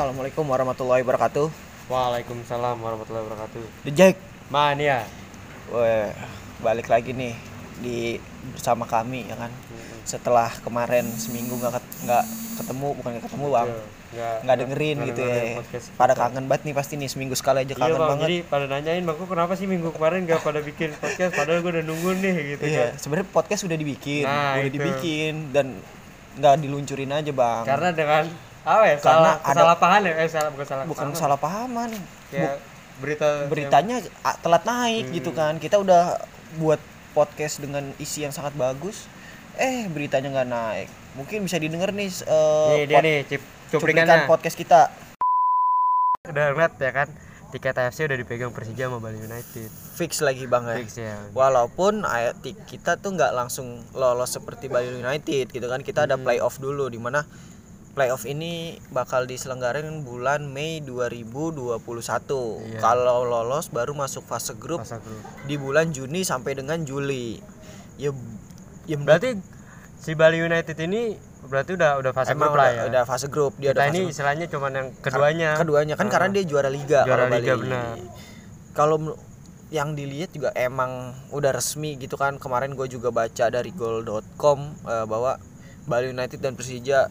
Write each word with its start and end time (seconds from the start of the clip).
Assalamualaikum 0.00 0.48
warahmatullahi 0.48 1.04
wabarakatuh. 1.04 1.52
Waalaikumsalam 1.92 2.80
warahmatullahi 2.80 3.20
wabarakatuh. 3.20 3.84
The 3.84 3.92
Jack, 3.92 4.16
Mania. 4.48 5.04
weh, 5.68 6.08
balik 6.64 6.88
lagi 6.88 7.12
nih 7.12 7.36
di 7.84 8.16
bersama 8.48 8.88
kami 8.88 9.28
ya 9.28 9.36
kan. 9.36 9.52
Setelah 10.08 10.56
kemarin 10.64 11.04
seminggu 11.04 11.52
nggak 11.52 11.84
nggak 12.08 12.24
ketemu, 12.56 12.88
bukan 12.96 13.08
nggak 13.12 13.24
ketemu 13.28 13.46
bang, 13.52 13.68
Nggak, 14.16 14.36
nggak 14.40 14.56
dengerin 14.56 14.96
nggak 14.96 15.08
gitu 15.12 15.20
ya. 15.20 15.42
podcast 15.60 15.86
Pada 15.92 16.12
kangen 16.16 16.44
banget 16.48 16.62
nih 16.64 16.74
pasti 16.80 16.94
nih 16.96 17.08
seminggu 17.12 17.36
sekali 17.36 17.58
aja 17.60 17.68
Iya 17.68 17.80
kangen 17.84 17.92
bang, 17.92 18.08
banget. 18.08 18.24
jadi 18.24 18.36
pada 18.48 18.64
nanyain 18.72 19.04
bang, 19.04 19.16
kenapa 19.20 19.52
sih 19.52 19.66
minggu 19.68 19.88
kemarin 19.92 20.24
nggak 20.24 20.40
pada 20.40 20.64
bikin 20.64 20.96
podcast 20.96 21.36
padahal 21.36 21.60
gue 21.60 21.76
udah 21.76 21.84
nunggu 21.84 22.10
nih 22.16 22.34
gitu 22.56 22.62
Iya, 22.64 22.80
kan. 22.88 22.92
sebenarnya 22.96 23.28
podcast 23.36 23.68
udah 23.68 23.76
dibikin, 23.76 24.24
Nah, 24.24 24.64
udah 24.64 24.64
itu. 24.64 24.76
dibikin 24.80 25.52
dan 25.52 25.76
nggak 26.40 26.56
diluncurin 26.56 27.12
aja 27.12 27.32
bang. 27.36 27.62
Karena 27.68 27.92
dengan 27.92 28.24
apa 28.62 28.84
ya? 28.84 28.96
Karena 28.96 29.00
salah 29.00 29.34
ada- 29.34 29.44
kesalahpahaman 29.46 30.00
ya? 30.02 30.14
Eh 30.16 30.28
salah 30.28 30.50
bukan 30.50 30.66
salah. 30.66 30.84
bukan 30.84 31.06
salah 31.14 31.38
pahaman. 31.38 31.90
Kayak 32.28 32.56
berita 33.00 33.28
beritanya 33.48 33.96
a- 34.20 34.36
telat 34.36 34.60
naik 34.62 35.08
Hmm. 35.08 35.14
gitu 35.14 35.30
kan 35.32 35.56
kita 35.56 35.76
udah 35.76 36.20
buat 36.56 36.76
podcast 37.10 37.58
dengan 37.58 37.96
isi 37.96 38.20
yang 38.20 38.30
sangat 38.30 38.52
bagus 38.52 39.08
eh 39.56 39.88
beritanya 39.88 40.28
nggak 40.30 40.46
naik 40.46 40.88
mungkin 41.14 41.40
bisa 41.42 41.56
didengar 41.56 41.90
nih 41.90 42.06
s- 42.06 42.20
eh, 42.22 42.84
dia 42.84 43.00
pod- 43.00 43.04
nih, 43.04 43.18
cip, 43.24 43.42
cuplikan 43.72 44.28
podcast 44.28 44.52
kita 44.54 44.92
Udah 46.22 46.52
ngeliat 46.52 46.76
ya 46.76 46.92
kan, 46.92 47.08
tiket 47.48 47.74
AFC 47.74 48.04
udah 48.04 48.14
dipegang 48.14 48.52
Persija 48.52 48.86
sama 48.86 49.00
Bali 49.00 49.18
United. 49.18 49.68
fix 49.96 50.20
lagi 50.20 50.44
bang 50.44 50.64
ya 50.64 50.76
Fix 50.78 50.90
ya. 50.94 51.16
walaupun 51.32 52.04
kita 52.66 52.96
tuh 52.96 53.10
nggak 53.10 53.32
langsung 53.32 53.66
lolos 53.92 54.28
seperti 54.30 54.68
Bali 54.68 54.92
United 54.94 55.48
gitu 55.48 55.66
kan 55.66 55.80
kita 55.80 56.04
ada 56.04 56.14
Hmm. 56.14 56.22
playoff 56.22 56.56
dulu 56.56 56.86
di 56.86 56.96
mana 56.96 57.24
playoff 57.90 58.22
ini 58.22 58.52
bakal 58.88 59.24
diselenggarakan 59.24 60.02
bulan 60.02 60.46
Mei 60.46 60.78
2021 60.80 61.82
Iya. 61.82 62.78
kalau 62.78 63.22
lolos 63.22 63.68
baru 63.68 63.92
masuk 63.92 64.22
fase 64.22 64.54
grup 64.54 64.82
di 65.44 65.54
bulan 65.54 65.90
Juni 65.90 66.22
sampai 66.22 66.54
dengan 66.54 66.80
Juli 66.80 67.42
ya 67.96 68.14
ya 68.84 68.96
Berarti 68.96 69.36
si 69.96 70.14
Bali 70.14 70.38
United 70.38 70.76
ini 70.80 71.18
berarti 71.42 71.72
udah 71.72 71.98
udah 71.98 72.12
fase 72.12 72.30
Emang 72.30 72.48
grup 72.48 72.58
lah 72.58 72.68
udah, 72.68 72.76
ya. 72.76 72.82
udah 72.88 73.02
fase 73.04 73.26
grup 73.26 73.52
dia 73.56 73.70
Kita 73.70 73.80
udah 73.80 73.86
ini 73.90 74.00
istilahnya 74.08 74.46
cuman 74.46 74.70
yang 74.72 74.88
keduanya. 74.96 75.50
keduanya 75.56 75.94
kan 75.94 76.06
Ah. 76.06 76.10
karena 76.10 76.28
dia 76.32 76.44
juara 76.44 76.68
liga 76.68 77.02
Juara 77.02 77.26
kalau 77.26 77.34
liga, 77.34 77.52
Bali. 77.52 77.62
benar. 77.64 77.84
Kalau 78.70 78.96
yang 79.70 79.94
dilihat 79.94 80.30
juga 80.30 80.50
emang 80.52 80.90
udah 81.30 81.50
resmi 81.50 81.94
gitu 81.96 82.14
kan 82.14 82.36
kemarin 82.36 82.72
gue 82.72 82.86
juga 82.86 83.10
baca 83.10 83.46
dari 83.46 83.70
goal.com 83.70 84.58
eh, 84.84 85.04
bahwa 85.04 85.38
Bali 85.82 86.06
United 86.08 86.38
dan 86.38 86.54
Persija 86.54 87.06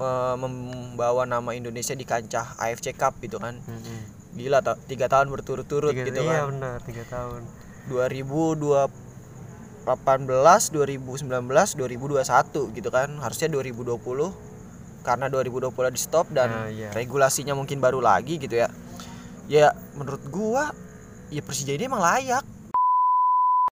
eh, 0.00 0.34
membawa 0.36 1.22
nama 1.24 1.52
Indonesia 1.52 1.92
di 1.92 2.02
kancah 2.02 2.56
AFC 2.56 2.92
Cup 2.92 3.20
gitu 3.20 3.36
kan. 3.36 3.60
Mm-mm. 3.60 4.00
gila 4.30 4.58
ta- 4.60 4.78
tiga 4.80 5.04
tahun 5.06 5.26
berturut-turut 5.28 5.90
Tiga- 5.90 6.06
gitu 6.06 6.22
iya 6.22 6.46
kan. 6.46 6.54
benar 6.54 6.78
tiga 6.80 7.02
tahun. 7.04 7.42
2018 7.88 8.86
2019 10.70 11.26
2021 11.74 12.70
gitu 12.72 12.88
kan. 12.88 13.08
Harusnya 13.18 13.48
2020 13.50 14.30
karena 15.00 15.26
2020 15.26 15.66
di 15.90 15.98
stop 15.98 16.28
dan 16.28 16.48
Nah, 16.48 16.68
iya. 16.68 16.88
regulasinya 16.90 17.52
mungkin 17.52 17.80
baru 17.80 17.98
lagi 17.98 18.36
gitu 18.36 18.54
ya. 18.54 18.68
Ya 19.46 19.72
menurut 19.94 20.22
gua 20.26 20.70
ya 21.28 21.40
Persija 21.40 21.72
ini 21.72 21.84
emang 21.84 21.98
layak. 21.98 22.44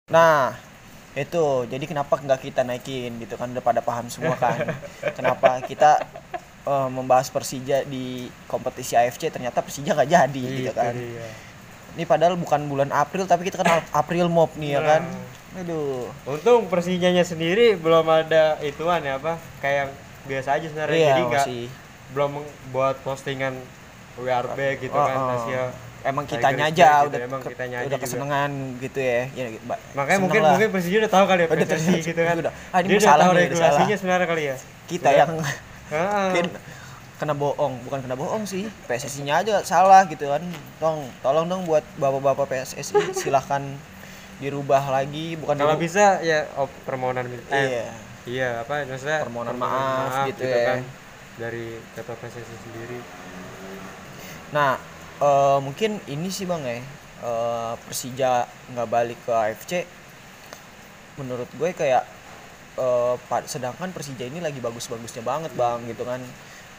Nah 0.08 0.56
itu 1.10 1.44
jadi 1.66 1.84
kenapa 1.84 2.22
nggak 2.22 2.40
kita 2.40 2.62
naikin 2.62 3.18
gitu 3.18 3.34
kan 3.34 3.50
udah 3.50 3.64
pada 3.64 3.82
paham 3.82 4.06
semua 4.06 4.38
kan. 4.38 4.62
Kenapa 5.18 5.58
kita 5.66 5.98
eh, 6.62 6.88
membahas 6.88 7.26
Persija 7.28 7.82
di 7.82 8.30
kompetisi 8.46 8.94
AFC 8.94 9.26
ternyata 9.28 9.58
Persija 9.58 9.90
nggak 9.92 10.10
jadi 10.10 10.42
gitu 10.42 10.70
Itu 10.70 10.74
kan. 10.74 10.94
dia. 10.94 11.26
ini 11.90 12.06
padahal 12.06 12.38
bukan 12.38 12.70
bulan 12.70 12.94
April 12.94 13.26
tapi 13.26 13.50
kita 13.50 13.58
kan 13.66 13.82
April 14.00 14.30
Mop 14.30 14.54
nih 14.54 14.78
ya 14.78 14.82
kan. 14.82 15.02
Nah. 15.02 15.60
aduh. 15.66 16.06
Untung 16.30 16.70
Persijanya 16.70 17.26
sendiri 17.26 17.74
belum 17.74 18.06
ada 18.06 18.62
ituan 18.62 19.02
ya 19.02 19.18
apa 19.18 19.42
kayak 19.58 19.90
biasa 20.30 20.62
aja 20.62 20.66
sebenarnya. 20.70 20.94
Iya 20.94 21.08
jadi 21.10 21.22
nggak 21.26 21.46
belum 22.10 22.32
buat 22.70 23.02
postingan 23.02 23.54
we 24.18 24.30
are 24.30 24.46
back 24.54 24.78
gitu 24.78 24.94
Oh, 24.94 25.02
kan 25.02 25.16
oh. 25.18 25.34
Asia 25.42 25.74
emang 26.02 26.24
Tiger 26.24 26.40
kitanya 26.40 26.64
is 26.64 26.72
aja 26.72 26.88
gitu, 26.88 27.08
udah 27.08 27.20
emang 27.20 27.40
kitanya 27.42 27.76
aja 27.76 27.86
udah 27.86 27.98
juga. 27.98 28.06
kesenangan 28.08 28.50
gitu 28.78 28.98
ya, 28.98 29.20
ya 29.30 29.44
ba- 29.62 29.82
makanya 29.92 30.18
mungkin 30.20 30.40
lah. 30.40 30.50
mungkin 30.52 30.68
Persija 30.70 30.96
udah 30.98 31.12
tahu 31.12 31.24
kali 31.26 31.40
ya 31.40 31.46
terus- 31.50 32.06
gitu 32.06 32.20
kan. 32.20 32.36
udah. 32.38 32.52
Ah, 32.68 32.78
ini 32.78 32.86
dia 32.86 32.98
udah 32.98 33.12
tahu 33.14 33.32
nih, 33.32 33.42
regulasinya 33.46 33.96
sebenarnya 33.96 34.26
kali 34.26 34.42
ya. 34.42 34.56
Kita 34.86 35.06
Udah. 35.06 35.18
yang 35.18 35.30
Heeh. 35.90 36.22
mungkin 36.26 36.46
kena 37.16 37.34
bohong. 37.34 37.74
Bukan 37.84 37.98
kena 38.00 38.16
bohong 38.16 38.42
sih. 38.44 38.64
PSSI-nya 38.86 39.34
aja 39.38 39.54
salah 39.62 40.02
gitu 40.04 40.24
kan. 40.24 40.40
Tolong 40.78 41.04
tolong 41.20 41.46
dong 41.46 41.62
buat 41.64 41.84
bapak-bapak 41.94 42.48
PSSI 42.48 42.82
silahkan 43.14 43.60
dirubah 44.38 44.88
lagi. 44.88 45.36
Bukan 45.36 45.52
kalau 45.54 45.76
diru- 45.76 45.84
bisa 45.84 46.18
ya 46.20 46.48
oh, 46.56 46.66
permohonan 46.82 47.28
minta. 47.28 47.52
Eh, 47.52 47.66
iya. 47.70 47.86
Iya 48.20 48.48
apa 48.60 48.84
maksudnya 48.84 49.20
Permohonan 49.20 49.56
maaf 49.56 50.28
gitu 50.28 50.44
ya. 50.44 50.64
kan 50.70 50.80
dari 51.36 51.76
ketua 51.92 52.16
PSSI 52.16 52.56
sendiri. 52.58 53.00
Nah, 54.50 54.76
eh, 55.20 55.58
mungkin 55.60 56.00
ini 56.06 56.28
sih 56.28 56.44
bang 56.44 56.62
ya, 56.62 56.76
eh, 57.22 57.74
Persija 57.84 58.32
nggak 58.72 58.88
balik 58.88 59.18
ke 59.22 59.32
AFC. 59.32 59.72
Menurut 61.16 61.48
gue 61.52 61.70
kayak, 61.70 62.04
pa- 63.28 63.44
sedangkan 63.44 63.92
Persija 63.92 64.24
ini 64.24 64.40
lagi 64.40 64.56
bagus-bagusnya 64.56 65.20
banget 65.20 65.52
bang, 65.52 65.84
gitu 65.84 66.02
kan. 66.02 66.20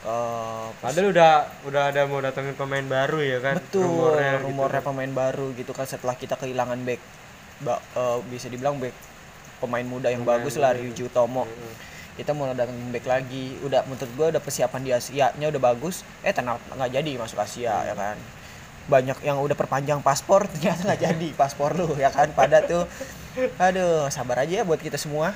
Eh, 0.02 0.68
padahal 0.82 1.14
udah 1.14 1.34
udah 1.62 1.84
ada 1.94 2.02
mau 2.10 2.18
datengin 2.18 2.58
pemain 2.58 2.82
baru 2.82 3.22
ya 3.22 3.38
kan 3.38 3.62
betul, 3.62 3.86
rumornya, 3.86 4.42
rumornya, 4.42 4.82
gitu. 4.82 4.88
pemain 4.90 5.12
baru 5.14 5.48
gitu 5.54 5.72
kan 5.78 5.86
setelah 5.86 6.18
kita 6.18 6.34
kehilangan 6.34 6.82
back, 6.82 6.98
ba- 7.62 7.78
eh, 7.94 8.18
bisa 8.26 8.50
dibilang 8.50 8.82
back 8.82 8.98
pemain 9.62 9.86
muda 9.86 10.10
yang 10.10 10.26
Pemain 10.26 10.42
bagus 10.42 10.58
lah. 10.58 10.74
Ryuji 10.74 11.06
Utomo. 11.06 11.46
Heeh. 11.46 11.74
Kita 12.20 12.36
mau 12.36 12.52
datengin 12.52 12.92
back 12.92 13.06
lagi, 13.08 13.56
udah 13.64 13.88
menurut 13.88 14.12
gue 14.14 14.28
udah 14.38 14.42
persiapan 14.44 14.82
di 14.84 14.92
Asia-nya 14.92 15.46
udah 15.48 15.62
bagus. 15.62 16.04
Eh 16.22 16.36
ternyata 16.36 16.62
nggak 16.76 16.92
jadi 16.92 17.12
masuk 17.18 17.40
Asia 17.40 17.76
ya 17.88 17.96
kan. 17.96 18.18
Banyak 18.92 19.24
yang 19.24 19.40
udah 19.40 19.56
perpanjang 19.56 20.04
paspor 20.04 20.46
ternyata 20.52 20.92
nggak 20.92 21.02
jadi 21.02 21.28
paspor 21.34 21.74
lu 21.76 21.96
ya 21.96 22.12
kan. 22.12 22.30
Pada 22.36 22.62
tuh, 22.68 22.84
aduh 23.56 24.12
sabar 24.12 24.44
aja 24.44 24.62
ya 24.62 24.64
buat 24.68 24.84
kita 24.84 25.00
semua. 25.00 25.32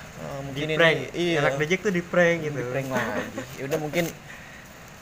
Di 0.51 0.63
mungkin 0.65 0.77
prank 0.77 0.99
ini 1.15 1.33
iya 1.35 1.39
anak 1.41 1.57
dejek 1.61 1.79
tuh 1.83 1.93
di 1.95 2.03
prank 2.03 2.43
gitu 2.43 2.57
di 2.59 2.67
prank 2.67 2.87
lagi. 2.91 3.39
Ya 3.59 3.63
udah 3.71 3.79
mungkin 3.79 4.05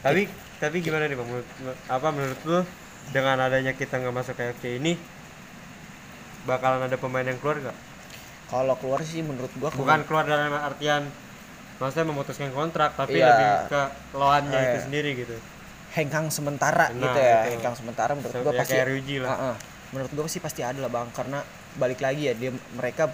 tapi 0.04 0.28
tapi 0.60 0.84
gimana 0.84 1.08
nih 1.08 1.16
bang 1.16 1.28
menurut 1.28 1.50
apa 1.88 2.08
menurut 2.12 2.40
lu 2.44 2.60
dengan 3.16 3.40
adanya 3.40 3.72
kita 3.72 4.00
nggak 4.04 4.16
masuk 4.16 4.36
ke 4.36 4.44
FC 4.56 4.64
ini 4.80 5.00
bakalan 6.44 6.88
ada 6.88 7.00
pemain 7.00 7.24
yang 7.24 7.40
keluar 7.40 7.60
nggak 7.60 7.78
kalau 8.52 8.76
keluar 8.80 9.00
sih 9.04 9.24
menurut 9.24 9.52
gua 9.56 9.72
bukan 9.72 10.04
keluar 10.04 10.28
dalam 10.28 10.52
artian 10.52 11.08
maksudnya 11.78 12.06
memutuskan 12.06 12.50
kontrak 12.52 12.94
tapi 12.94 13.18
Iya. 13.18 13.28
lebih 13.28 13.48
ke 13.68 13.82
loannya 14.14 14.56
Eh, 14.56 14.66
itu 14.68 14.80
sendiri 14.84 15.10
gitu 15.16 15.36
hengkang 15.94 16.26
sementara 16.28 16.90
Nah, 16.90 16.98
gitu 17.00 17.20
ya. 17.20 17.38
itu. 17.40 17.50
Hengkang 17.54 17.76
sementara 17.78 18.12
menurut 18.14 18.34
So, 18.34 18.42
gua 18.42 18.52
ya 18.52 18.60
pasti 18.60 18.78
lah 19.20 19.30
Heeh. 19.30 19.56
menurut 19.94 20.12
gue 20.12 20.26
sih 20.28 20.42
pasti 20.42 20.62
ada 20.62 20.78
lah 20.78 20.90
bang 20.90 21.08
karena 21.12 21.40
balik 21.76 22.00
lagi 22.00 22.26
ya 22.26 22.34
dia 22.34 22.50
mereka 22.74 23.14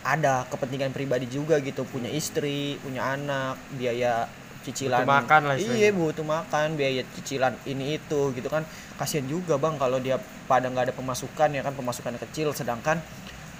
ada 0.00 0.48
kepentingan 0.48 0.90
pribadi 0.90 1.24
juga 1.26 1.56
gitu 1.58 1.84
punya 1.84 2.08
istri 2.08 2.76
punya 2.78 3.04
anak 3.10 3.56
biaya 3.70 4.28
cicilan 4.60 5.04
Butuh 5.04 5.12
makan 5.14 5.40
lah 5.42 5.54
iya 5.56 5.88
butuh 5.90 6.20
makan 6.20 6.76
biaya 6.76 7.00
cicilan 7.10 7.56
ini 7.64 7.96
itu 7.96 8.32
gitu 8.32 8.48
kan 8.48 8.64
kasihan 8.96 9.24
juga 9.24 9.56
bang 9.56 9.76
kalau 9.76 9.96
dia 9.96 10.16
pada 10.44 10.68
nggak 10.68 10.88
ada 10.88 10.94
pemasukan 10.94 11.48
ya 11.48 11.60
kan 11.60 11.72
pemasukannya 11.72 12.20
kecil 12.20 12.52
sedangkan 12.52 13.00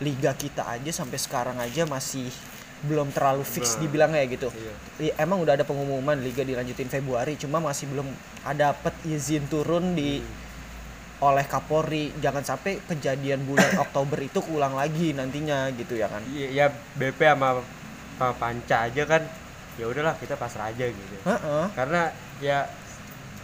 liga 0.01 0.33
kita 0.33 0.65
aja 0.65 0.89
sampai 0.91 1.17
sekarang 1.17 1.57
aja 1.57 1.85
masih 1.85 2.29
belum 2.81 3.12
terlalu 3.12 3.44
fix 3.44 3.77
Nah. 3.77 3.85
dibilangnya 3.85 4.25
gitu. 4.29 4.49
Iya. 5.00 5.12
Emang 5.21 5.41
udah 5.44 5.56
ada 5.56 5.65
pengumuman 5.69 6.17
liga 6.21 6.41
dilanjutin 6.41 6.88
Februari 6.88 7.37
cuma 7.37 7.61
masih 7.61 7.88
belum 7.93 8.09
ada 8.44 8.73
dapet 8.73 8.94
izin 9.05 9.44
turun 9.49 9.93
di 9.93 10.25
oleh 11.21 11.44
Kapolri. 11.44 12.17
Jangan 12.21 12.44
sampai 12.44 12.81
kejadian 12.88 13.44
bulan 13.44 13.77
Oktober 13.85 14.17
itu 14.25 14.41
keulang 14.41 14.73
lagi 14.77 15.12
nantinya 15.12 15.69
gitu 15.77 15.97
ya 16.00 16.09
kan? 16.09 16.25
Iya, 16.32 16.49
ya 16.49 16.67
BP 16.97 17.21
sama 17.21 17.61
sama 18.17 18.32
Panca 18.37 18.88
aja 18.88 19.03
kan 19.09 19.23
ya 19.81 19.88
udahlah 19.88 20.12
kita 20.21 20.37
pasrah 20.37 20.69
aja 20.69 20.93
gitu. 20.93 21.17
Heeh. 21.25 21.65
karena 21.73 22.12
ya 22.44 22.69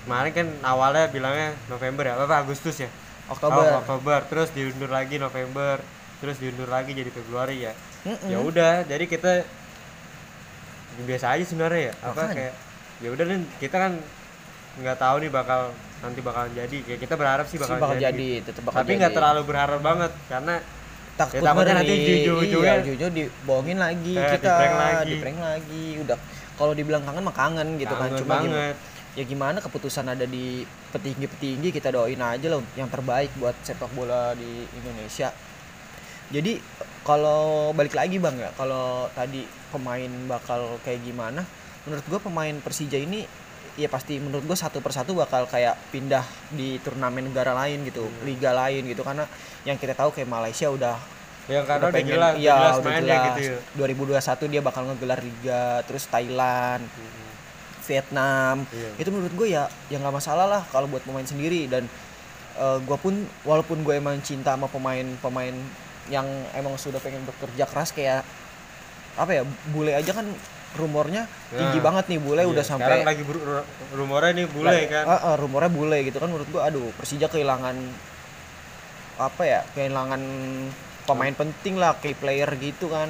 kemarin 0.04 0.32
kan 0.36 0.46
awalnya 0.64 1.08
bilangnya 1.08 1.56
November 1.72 2.04
ya 2.08 2.14
apa 2.20 2.44
Agustus 2.44 2.76
ya? 2.80 2.88
Oktober. 3.26 3.58
Oh, 3.58 3.80
Oktober. 3.82 4.20
Terus 4.28 4.48
diundur 4.52 4.92
lagi 4.92 5.16
November 5.16 5.80
terus 6.16 6.40
diundur 6.40 6.68
lagi 6.68 6.96
jadi 6.96 7.10
Februari 7.12 7.68
ya 7.68 7.72
Mm-mm. 8.06 8.28
ya 8.28 8.38
udah 8.38 8.72
jadi 8.86 9.04
kita 9.04 9.32
biasa 10.98 11.36
aja 11.36 11.44
sebenarnya 11.44 11.82
ya. 11.82 11.94
Apa 12.00 12.12
Makanya. 12.16 12.34
kayak 12.34 12.54
ya 12.96 13.08
udah 13.10 13.24
nih 13.26 13.38
kita 13.58 13.76
kan 13.76 13.92
nggak 14.76 14.96
tahu 14.96 15.16
nih 15.20 15.30
bakal 15.30 15.60
nanti 15.98 16.20
bakalan 16.20 16.50
jadi. 16.54 16.76
Kayak 16.82 17.00
kita 17.02 17.14
berharap 17.14 17.46
sih 17.46 17.58
bakal, 17.58 17.76
bakal 17.76 17.96
jadi, 17.96 18.06
jadi, 18.06 18.28
tetep 18.42 18.62
bakal 18.62 18.78
tapi 18.80 18.90
nggak 18.94 19.12
terlalu 19.12 19.42
berharap 19.44 19.80
banget 19.82 20.12
karena 20.26 20.54
takut 21.16 21.34
Ya, 21.34 21.42
takutnya 21.42 21.74
nanti 21.74 21.94
jujur-jujurnya- 21.96 22.76
iya, 22.76 22.84
jujur 22.84 23.10
dibohongin 23.10 23.78
lagi 23.78 24.14
Eh, 24.14 24.30
kita 24.32 24.52
di-prank 24.52 24.76
lagi. 24.76 25.08
di-prank 25.10 25.38
lagi. 25.38 25.84
Udah 26.00 26.18
kalau 26.56 26.72
dibilang 26.72 27.02
kangen 27.02 27.24
mah 27.24 27.34
kangen 27.34 27.68
gitu 27.76 27.92
kan 27.92 28.08
cuma 28.14 28.34
gimana 28.38 28.52
banget. 28.70 28.76
Ya 29.16 29.24
gimana 29.24 29.58
keputusan 29.58 30.04
ada 30.06 30.24
di 30.24 30.62
petinggi-petinggi 30.92 31.72
kita 31.72 31.88
doain 31.88 32.20
aja 32.20 32.46
lah 32.46 32.60
yang 32.76 32.84
terbaik 32.86 33.32
buat 33.34 33.56
sepak 33.60 33.88
bola 33.92 34.32
di 34.32 34.68
Indonesia. 34.74 35.32
Jadi 36.28 36.60
kalau 37.06 37.70
balik 37.70 37.94
lagi 37.94 38.18
bang 38.18 38.34
ya 38.36 38.50
kalau 38.52 39.06
tadi 39.14 39.40
pemain 39.70 40.10
bakal 40.26 40.82
kayak 40.82 41.00
gimana 41.00 41.46
menurut 41.86 42.02
gue 42.02 42.18
pemain 42.18 42.54
Persija 42.58 42.98
ini 42.98 43.22
ya 43.76 43.86
pasti 43.86 44.18
menurut 44.18 44.42
gue 44.42 44.58
satu 44.58 44.80
persatu 44.80 45.14
bakal 45.14 45.46
kayak 45.46 45.78
pindah 45.88 46.24
di 46.50 46.82
turnamen 46.82 47.30
negara 47.30 47.54
lain 47.54 47.84
gitu 47.84 48.02
Hmm. 48.02 48.24
liga 48.24 48.50
lain 48.50 48.82
gitu 48.84 49.00
karena 49.00 49.22
yang 49.62 49.76
kita 49.76 49.94
tahu 49.94 50.10
kayak 50.10 50.26
Malaysia 50.26 50.66
udah 50.66 50.96
yang 51.46 51.62
karena 51.62 51.86
udah 51.86 51.94
pengen 51.94 52.10
jelas, 52.10 52.32
udah 52.32 52.42
jelas 52.42 52.74
udah 52.74 52.90
mainnya 52.90 53.06
jelas 53.06 53.26
gitu 53.28 53.40
ya 53.46 53.58
2021 54.18 54.50
dia 54.50 54.60
bakal 54.60 54.82
ngegelar 54.84 55.20
liga 55.22 55.62
terus 55.86 56.04
Thailand 56.04 56.82
Mm-mm. 56.82 57.24
Vietnam 57.86 58.56
Iya. 58.66 58.90
itu 58.98 59.08
menurut 59.14 59.34
gue 59.36 59.48
ya 59.48 59.62
ya 59.86 59.96
nggak 59.96 60.16
masalah 60.16 60.46
lah 60.48 60.62
kalau 60.66 60.90
buat 60.90 61.06
pemain 61.06 61.22
sendiri 61.22 61.70
dan 61.70 61.86
gue 62.56 62.98
pun 62.98 63.12
walaupun 63.44 63.84
gue 63.84 63.94
emang 63.94 64.16
cinta 64.18 64.56
sama 64.56 64.66
pemain-pemain 64.66 65.52
yang 66.08 66.26
emang 66.52 66.74
sudah 66.74 66.98
pengen 66.98 67.22
bekerja 67.22 67.64
keras 67.64 67.90
kayak 67.90 68.22
apa 69.14 69.30
ya 69.32 69.42
bule 69.66 69.90
aja 69.90 70.12
kan 70.12 70.28
rumornya 70.74 71.24
tinggi 71.48 71.78
Nah, 71.78 71.84
banget 71.84 72.04
nih 72.06 72.20
bule 72.20 72.36
Iya, 72.38 72.48
udah 72.48 72.64
sekarang 72.64 73.00
sampai 73.00 73.08
lagi 73.08 73.22
ber- 73.22 73.40
ru- 73.40 73.66
rumornya 73.94 74.32
nih 74.34 74.46
bule 74.46 74.68
Lagi- 74.68 74.88
kan. 74.88 75.04
Ah, 75.04 75.20
ah, 75.22 75.34
rumornya 75.34 75.70
bule 75.70 75.98
gitu 76.02 76.16
kan 76.16 76.28
menurut 76.28 76.46
gue 76.46 76.60
aduh 76.60 76.92
Persija 76.92 77.26
kehilangan 77.26 77.76
apa 79.16 79.42
ya 79.42 79.60
kehilangan 79.72 80.20
pemain 81.02 81.32
penting 81.32 81.74
lah 81.74 81.96
key 81.96 82.12
player 82.12 82.50
gitu 82.56 82.92
kan. 82.92 83.08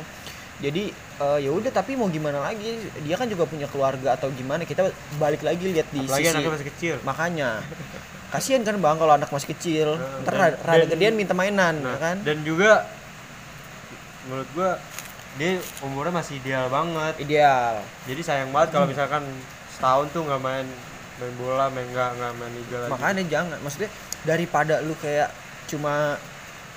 Jadi 0.56 0.88
eh, 0.94 1.38
ya 1.43 1.50
udah 1.50 1.69
tapi 1.70 1.98
mau 1.98 2.06
gimana 2.06 2.38
lagi? 2.40 2.78
Dia 3.02 3.19
kan 3.19 3.26
juga 3.26 3.44
punya 3.44 3.66
keluarga 3.66 4.14
atau 4.14 4.31
gimana 4.31 4.62
kita 4.62 4.87
balik 5.16 5.43
lagi 5.43 5.66
lihat 5.66 5.90
di 5.90 6.00
apalagi 6.00 6.22
sisi 6.22 6.32
anaknya 6.32 6.52
masih 6.54 6.69
kecil. 6.70 6.94
Makanya 7.02 7.48
kasihan 8.28 8.61
kan 8.61 8.75
bang 8.75 8.96
kalau 8.96 9.12
anak 9.12 9.28
masih 9.28 9.49
kecil 9.50 9.88
Nah, 9.94 10.23
ntar 10.23 10.34
dan- 10.34 10.58
rada, 10.58 10.76
dan- 10.81 10.90
gedean 10.90 11.14
minta 11.14 11.32
mainan 11.32 11.75
nah 11.78 11.94
ya 11.94 11.99
kan 12.00 12.17
dan 12.20 12.38
juga 12.43 12.84
menurut 14.25 14.49
gua 14.52 14.70
dia 15.37 15.50
umurnya 15.81 16.12
masih 16.12 16.37
ideal 16.37 16.67
banget 16.69 17.14
ideal 17.19 17.84
jadi 18.05 18.20
sayang 18.20 18.50
banget 18.50 18.69
kalau 18.70 18.87
misalkan 18.87 19.23
setahun 19.70 20.06
tuh 20.11 20.23
nggak 20.23 20.40
main 20.40 20.67
main 21.17 21.34
bola 21.37 21.69
main 21.69 21.87
nggak 21.87 22.11
nggak 22.14 22.32
main 22.34 22.52
liga 22.55 22.76
lagi 22.78 22.90
makanya 22.90 23.23
jangan 23.26 23.58
maksudnya 23.61 23.90
daripada 24.23 24.75
lu 24.81 24.96
kayak 24.96 25.29
cuma 25.67 26.17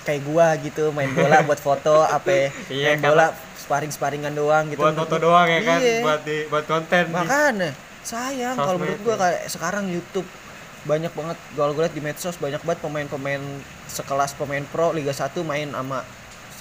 kayak 0.01 0.21
gua 0.23 0.53
gitu 0.57 0.91
main 0.91 1.09
bola 1.09 1.41
buat 1.47 1.59
foto 1.59 2.03
apa 2.03 2.51
Iya, 2.67 2.93
main 2.93 2.99
kan. 2.99 3.09
bola 3.09 3.25
sparring 3.57 3.91
sparingan 3.91 4.33
doang 4.33 4.69
gitu 4.69 4.79
buat 4.79 4.95
foto 4.95 5.15
doang 5.17 5.47
ya 5.47 5.61
kan 5.61 5.79
Iya. 5.79 5.99
buat 6.01 6.21
di 6.21 6.37
buat 6.45 6.65
konten 6.65 7.03
makanya 7.09 7.71
sayang 8.01 8.55
kalau 8.55 8.77
menurut 8.77 9.01
gua 9.01 9.13
ya. 9.13 9.19
kayak 9.19 9.41
sekarang 9.47 9.85
YouTube 9.87 10.27
banyak 10.81 11.11
banget 11.11 11.37
kalau 11.53 11.71
gue 11.71 11.85
di 11.89 11.99
medsos 11.99 12.35
banyak 12.35 12.59
banget 12.59 12.79
pemain-pemain 12.79 13.41
sekelas 13.85 14.31
pemain 14.33 14.63
pro 14.65 14.89
Liga 14.89 15.11
1 15.11 15.27
main 15.41 15.67
sama 15.67 16.03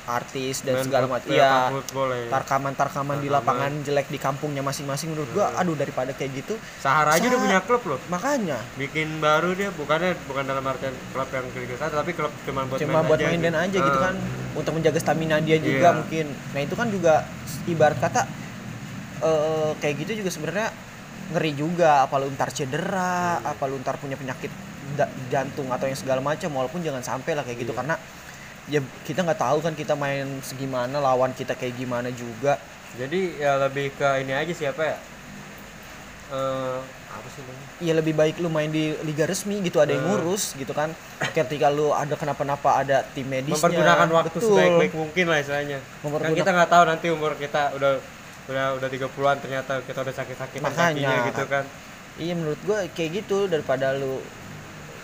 artis 0.05 0.65
dan 0.65 0.73
main 0.75 0.85
segala 0.89 1.05
macam 1.07 1.29
ya, 1.29 1.37
iya 1.37 1.53
football 1.71 2.09
ya. 2.09 2.27
tarkaman-tarkaman 2.29 3.17
di 3.17 3.29
Tarkaman. 3.29 3.37
lapangan 3.37 3.85
jelek 3.85 4.09
di 4.09 4.17
kampungnya 4.17 4.63
masing-masing 4.63 5.13
menurut 5.13 5.29
gua 5.31 5.47
Hmm. 5.47 5.61
aduh 5.61 5.77
daripada 5.77 6.11
kayak 6.11 6.33
gitu 6.35 6.57
Sahara 6.79 7.13
aja 7.13 7.29
udah 7.29 7.37
punya 7.39 7.61
klub 7.61 7.83
loh 7.85 8.01
makanya 8.09 8.57
bikin 8.75 9.21
baru 9.21 9.53
dia 9.53 9.69
bukannya 9.71 10.17
bukan 10.25 10.45
dalam 10.45 10.65
artian 10.65 10.97
klub 11.11 11.29
yang 11.29 11.45
ke 11.47 11.59
Liga 11.61 11.77
1 11.79 11.93
tapi 11.95 12.11
klub 12.13 12.33
cuma 12.43 12.65
buat 12.65 12.81
cuma 12.81 12.91
main 12.95 13.07
buat 13.07 13.19
aja 13.19 13.27
main 13.29 13.41
dan 13.43 13.55
aja 13.61 13.79
gitu 13.79 13.93
Eh, 13.93 14.03
kan 14.03 14.15
untuk 14.55 14.73
menjaga 14.73 14.97
stamina 14.97 15.37
dia 15.39 15.61
juga 15.61 15.79
Iya. 15.85 15.91
mungkin 15.95 16.27
nah 16.51 16.61
itu 16.61 16.75
kan 16.75 16.89
juga 16.89 17.15
ibarat 17.67 17.99
kata 17.99 18.23
eh, 19.21 19.71
kayak 19.77 19.95
gitu 20.01 20.13
juga 20.19 20.31
sebenarnya 20.31 20.69
ngeri 21.29 21.53
juga 21.53 22.03
apa 22.03 22.17
lu 22.17 22.33
ntar 22.33 22.49
cedera 22.49 23.37
Hmm. 23.37 23.51
apa 23.51 23.65
lu 23.65 23.77
ntar 23.79 23.97
punya 23.97 24.17
penyakit 24.17 24.49
jantung 25.29 25.69
atau 25.69 25.85
yang 25.85 25.95
segala 25.95 26.19
macam 26.19 26.49
walaupun 26.51 26.81
jangan 26.81 27.01
sampai 27.01 27.37
lah 27.37 27.45
kayak 27.45 27.61
gitu. 27.61 27.71
Iya. 27.71 27.79
karena 27.79 27.95
ya 28.67 28.81
kita 29.03 29.21
nggak 29.23 29.37
tahu 29.39 29.59
kan 29.61 29.73
kita 29.73 29.93
main 29.93 30.41
segimana 30.41 30.97
lawan 30.99 31.33
kita 31.33 31.53
kayak 31.53 31.75
gimana 31.75 32.09
juga. 32.11 32.57
Jadi 32.95 33.37
ya 33.37 33.57
lebih 33.59 33.93
ke 33.93 34.09
ini 34.21 34.33
aja 34.33 34.49
siapa 34.51 34.83
ya? 34.83 34.97
Eh, 36.29 36.79
apa 37.09 37.27
sih 37.33 37.41
namanya? 37.41 37.67
Ya 37.81 37.93
lebih 37.95 38.13
baik 38.13 38.37
lu 38.37 38.49
main 38.49 38.69
di 38.69 38.93
liga 39.01 39.25
resmi 39.25 39.61
gitu 39.63 39.81
ada 39.81 39.93
yang 39.93 40.03
Eh. 40.03 40.09
ngurus 40.11 40.53
gitu 40.55 40.73
kan. 40.73 40.93
Ketika 41.31 41.69
lu 41.69 41.89
ada 41.89 42.13
kenapa-napa 42.13 42.77
ada 42.77 43.01
tim 43.09 43.25
medisnya. 43.25 43.57
Mempergunakan 43.57 44.09
waktu 44.11 44.37
sebaik-baik 44.39 44.93
mungkin 44.93 45.25
lah 45.25 45.39
istilahnya. 45.39 45.79
Kan 46.03 46.33
kita 46.35 46.51
nggak 46.51 46.69
tahu 46.69 46.83
nanti 46.85 47.07
umur 47.09 47.33
kita 47.35 47.73
udah 47.73 47.97
udah 48.49 48.81
udah 48.81 48.89
30-an 48.89 49.37
ternyata 49.45 49.85
kita 49.85 50.01
udah 50.01 50.15
sakit-sakit 50.17 50.61
kakinya 50.65 51.29
gitu 51.29 51.45
kan. 51.45 51.65
Iya 52.19 52.35
menurut 52.35 52.61
gua 52.65 52.83
kayak 52.91 53.23
gitu 53.23 53.47
daripada 53.47 53.95
lu 53.95 54.19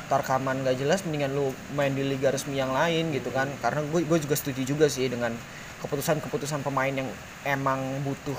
tarkaman 0.05 0.65
gak 0.69 0.77
jelas 0.77 1.01
mendingan 1.09 1.33
lu 1.33 1.49
main 1.73 1.89
di 1.93 2.05
liga 2.05 2.29
resmi 2.29 2.61
yang 2.61 2.73
lain 2.73 3.13
gitu 3.13 3.33
kan. 3.33 3.49
Karena 3.61 3.81
gue 3.85 4.05
gue 4.05 4.19
juga 4.21 4.37
setuju 4.37 4.65
juga 4.65 4.87
sih 4.89 5.09
dengan 5.09 5.33
keputusan-keputusan 5.81 6.61
pemain 6.65 6.93
yang 6.93 7.09
emang 7.45 7.81
butuh 8.05 8.37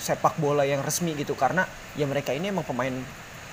sepak 0.00 0.36
bola 0.40 0.64
yang 0.64 0.80
resmi 0.80 1.12
gitu. 1.16 1.36
Karena 1.36 1.68
ya 1.96 2.08
mereka 2.08 2.32
ini 2.32 2.52
emang 2.52 2.64
pemain 2.64 2.92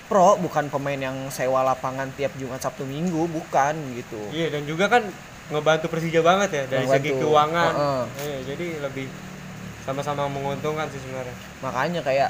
pro 0.08 0.36
bukan 0.40 0.68
pemain 0.72 1.00
yang 1.00 1.28
sewa 1.28 1.64
lapangan 1.64 2.12
tiap 2.16 2.36
Jumat 2.40 2.64
Sabtu 2.64 2.88
Minggu. 2.88 3.28
Bukan 3.28 3.76
gitu. 4.00 4.20
Iya 4.32 4.56
dan 4.56 4.64
juga 4.64 4.88
kan 4.88 5.04
ngebantu 5.52 5.92
Persija 5.92 6.24
banget 6.24 6.50
ya 6.56 6.64
dari 6.72 6.88
segi 6.88 7.12
Ngebantu. 7.12 7.24
keuangan. 7.28 7.74
Heeh. 7.76 8.04
Iya, 8.24 8.38
jadi 8.56 8.68
lebih 8.80 9.06
sama-sama 9.84 10.32
menguntungkan 10.32 10.88
sih 10.90 11.00
sebenarnya. 11.00 11.36
Makanya 11.60 12.02
kayak 12.02 12.30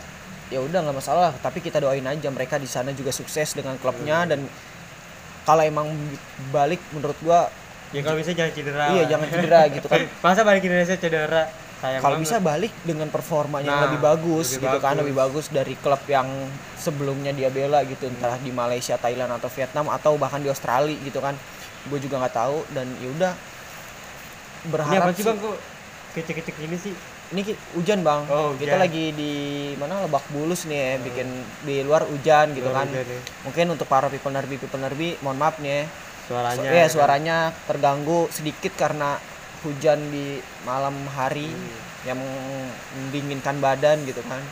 ya 0.49 0.59
udah 0.61 0.79
nggak 0.83 0.97
masalah. 0.97 1.31
Tapi 1.37 1.61
kita 1.61 1.77
doain 1.77 2.05
aja 2.05 2.29
mereka 2.29 2.57
di 2.57 2.65
sana 2.65 2.89
juga 2.91 3.13
sukses 3.13 3.53
dengan 3.53 3.77
klubnya 3.77 4.25
dan 4.25 4.45
kalau 5.43 5.61
emang 5.61 5.91
balik 6.49 6.79
menurut 6.95 7.17
gua 7.19 7.51
ya 7.93 8.01
kalau 8.01 8.17
bisa 8.17 8.33
jangan 8.33 8.53
cedera 8.55 8.85
iya 8.89 9.03
lah. 9.05 9.09
jangan 9.11 9.27
cedera 9.29 9.61
gitu 9.69 9.85
kan. 9.85 9.99
Masa 10.25 10.41
balik 10.41 10.61
Indonesia 10.65 10.97
cedera? 10.97 11.43
Kalau 11.83 12.15
bisa 12.15 12.39
balik 12.39 12.71
dengan 12.87 13.11
performanya 13.11 13.67
yang 13.67 13.75
Nah, 13.75 13.85
lebih 13.91 13.99
bagus 13.99 14.55
lebih 14.55 14.71
gitu 14.71 14.77
kan 14.79 14.95
bagus. 14.95 15.01
lebih 15.03 15.15
bagus. 15.19 15.45
dari 15.51 15.75
klub 15.75 15.99
yang 16.07 16.27
sebelumnya 16.79 17.35
dia 17.35 17.51
bela 17.51 17.83
gitu. 17.83 18.07
Entah 18.07 18.39
di 18.39 18.55
Malaysia 18.55 18.95
Thailand 18.95 19.35
atau 19.35 19.51
Vietnam 19.51 19.91
atau 19.91 20.15
bahkan 20.15 20.39
di 20.39 20.47
Australia 20.47 20.95
gitu 21.03 21.19
kan. 21.19 21.35
Gue 21.91 21.99
juga 21.99 22.23
nggak 22.23 22.35
tahu 22.39 22.63
dan 22.71 22.87
ya 23.03 23.09
udah 23.11 23.33
ini 24.63 24.71
berharap 24.71 25.03
apa 25.03 25.11
sih 25.11 25.27
bang 25.27 25.37
kok 25.43 25.57
kecil-kecil 26.15 26.55
gini 26.55 26.77
sih 26.79 26.93
ini 27.33 27.41
hujan 27.73 27.99
bang 27.99 28.21
Oh, 28.27 28.53
kita 28.53 28.77
hujan. 28.77 28.79
lagi 28.79 29.05
di 29.11 29.33
mana 29.75 29.99
Lebak 29.99 30.21
Bulus 30.29 30.63
nih 30.63 30.77
ya 30.77 30.93
bikin 30.99 31.27
di 31.61 31.81
luar 31.81 32.05
hujan 32.05 32.53
gitu 32.53 32.63
Luar 32.63 32.77
kan 32.79 32.87
hujan 32.87 33.03
ya. 33.03 33.19
mungkin 33.41 33.65
untuk 33.69 33.85
para 33.85 34.05
people 34.07 34.29
nerbi 34.29 34.55
people 34.55 34.77
nerbi 34.77 35.17
mohon 35.19 35.35
maaf 35.35 35.57
nih 35.57 35.73
ya 35.73 35.83
suaranya 36.23 36.55
Su- 36.55 36.69
iya 36.69 36.79
kan. 36.79 36.89
suaranya 36.89 37.37
terganggu 37.63 38.19
sedikit 38.29 38.71
karena 38.73 39.17
hujan 39.61 39.99
di 40.07 40.37
malam 40.61 40.93
hari 41.09 41.47
Hmm. 41.47 41.81
yang 42.05 42.19
mendinginkan 42.19 43.57
badan 43.57 44.03
gitu 44.03 44.21
kan 44.21 44.43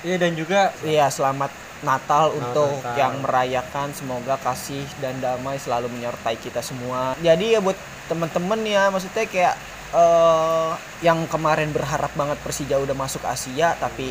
iya 0.00 0.16
dan 0.16 0.32
juga 0.32 0.72
Iya, 0.80 1.08
selamat 1.08 1.50
Natal 1.84 2.32
untuk 2.32 2.80
Natal. 2.80 2.96
yang 2.96 3.14
merayakan. 3.20 3.92
Semoga 3.92 4.40
kasih 4.40 4.82
dan 4.98 5.20
damai 5.20 5.60
selalu 5.60 5.92
menyertai 5.92 6.40
kita 6.40 6.64
semua. 6.64 7.14
Jadi 7.20 7.54
ya 7.54 7.60
buat 7.60 7.76
temen-temen 8.08 8.60
ya, 8.64 8.88
maksudnya 8.88 9.28
kayak 9.28 9.54
eh 9.94 10.72
yang 11.06 11.28
kemarin 11.30 11.70
berharap 11.70 12.10
banget 12.18 12.40
Persija 12.42 12.80
udah 12.80 12.96
masuk 12.98 13.22
Asia, 13.22 13.78
tapi 13.78 14.10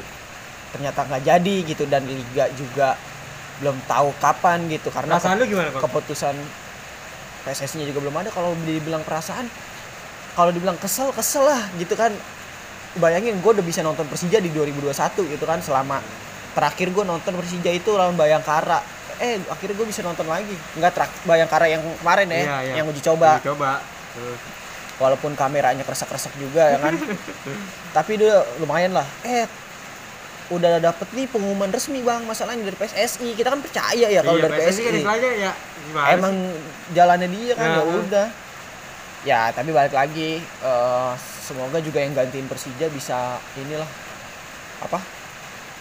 ternyata 0.71 1.03
nggak 1.05 1.23
jadi 1.27 1.55
gitu 1.67 1.83
dan 1.89 2.07
Liga 2.07 2.47
juga 2.55 2.95
belum 3.61 3.77
tahu 3.85 4.09
kapan 4.17 4.65
gitu 4.71 4.89
karena 4.89 5.21
perasaan 5.21 5.37
lu 5.37 5.45
gimana 5.45 5.69
keputusan 5.77 6.33
PSSI-nya 7.45 7.85
juga 7.91 7.99
belum 8.07 8.15
ada. 8.15 8.29
Kalau 8.31 8.55
dibilang 8.63 9.03
perasaan, 9.03 9.45
kalau 10.39 10.49
dibilang 10.55 10.79
kesel 10.79 11.11
kesel 11.11 11.43
lah 11.49 11.61
gitu 11.81 11.97
kan. 11.97 12.13
Bayangin 12.93 13.41
gue 13.41 13.51
udah 13.57 13.65
bisa 13.65 13.81
nonton 13.81 14.05
Persija 14.05 14.37
di 14.37 14.53
2021 14.53 14.93
gitu 15.33 15.45
kan 15.49 15.57
selama 15.65 15.97
terakhir 16.53 16.87
gue 16.89 17.03
nonton 17.03 17.33
Persija 17.33 17.69
itu 17.69 17.89
lawan 17.91 18.13
Bayangkara. 18.13 18.79
Eh 19.17 19.41
akhirnya 19.43 19.75
gue 19.75 19.87
bisa 19.87 20.01
nonton 20.01 20.25
lagi. 20.25 20.53
Enggak 20.73 20.93
terak 20.93 21.11
Bayangkara 21.23 21.65
yang 21.67 21.81
kemarin 21.97 22.27
ya, 22.27 22.37
Iya, 22.39 22.57
iya. 22.61 22.73
yang 22.77 22.85
uji 22.87 23.01
coba. 23.03 23.37
Uji 23.37 23.49
coba 23.49 23.81
Tuh. 24.13 24.37
Walaupun 24.95 25.33
kameranya 25.33 25.81
kresek-kresek 25.81 26.37
juga 26.37 26.63
ya 26.67 26.77
kan. 26.79 26.93
Tapi 27.97 28.11
dia 28.15 28.41
lumayan 28.57 28.93
lah. 28.93 29.05
Eh 29.23 29.45
udah 30.49 30.77
dapet 30.77 31.07
nih 31.09 31.25
pengumuman 31.25 31.65
resmi 31.67 31.99
bang 31.99 32.21
masalahnya 32.23 32.61
dari 32.63 32.75
PSSI 32.75 33.31
kita 33.31 33.47
kan 33.47 33.57
percaya 33.57 34.05
ya 34.05 34.21
kalau 34.21 34.37
Iya, 34.37 34.43
dari 34.43 34.53
PSSI 34.59 34.81
PSSI 34.83 35.01
kan 35.01 35.33
ya 35.39 35.51
emang 36.13 36.35
sih? 36.35 36.93
jalannya 36.93 37.27
dia 37.31 37.53
kan 37.55 37.63
Ya. 37.65 37.73
ya 37.73 37.83
udah 37.87 38.27
ya 39.23 39.41
tapi 39.49 39.69
balik 39.71 39.95
lagi 39.95 40.43
eh, 40.43 41.11
semoga 41.39 41.79
juga 41.79 42.03
yang 42.03 42.11
gantiin 42.11 42.45
Persija 42.45 42.91
bisa 42.91 43.39
inilah 43.55 43.87
apa 44.83 44.99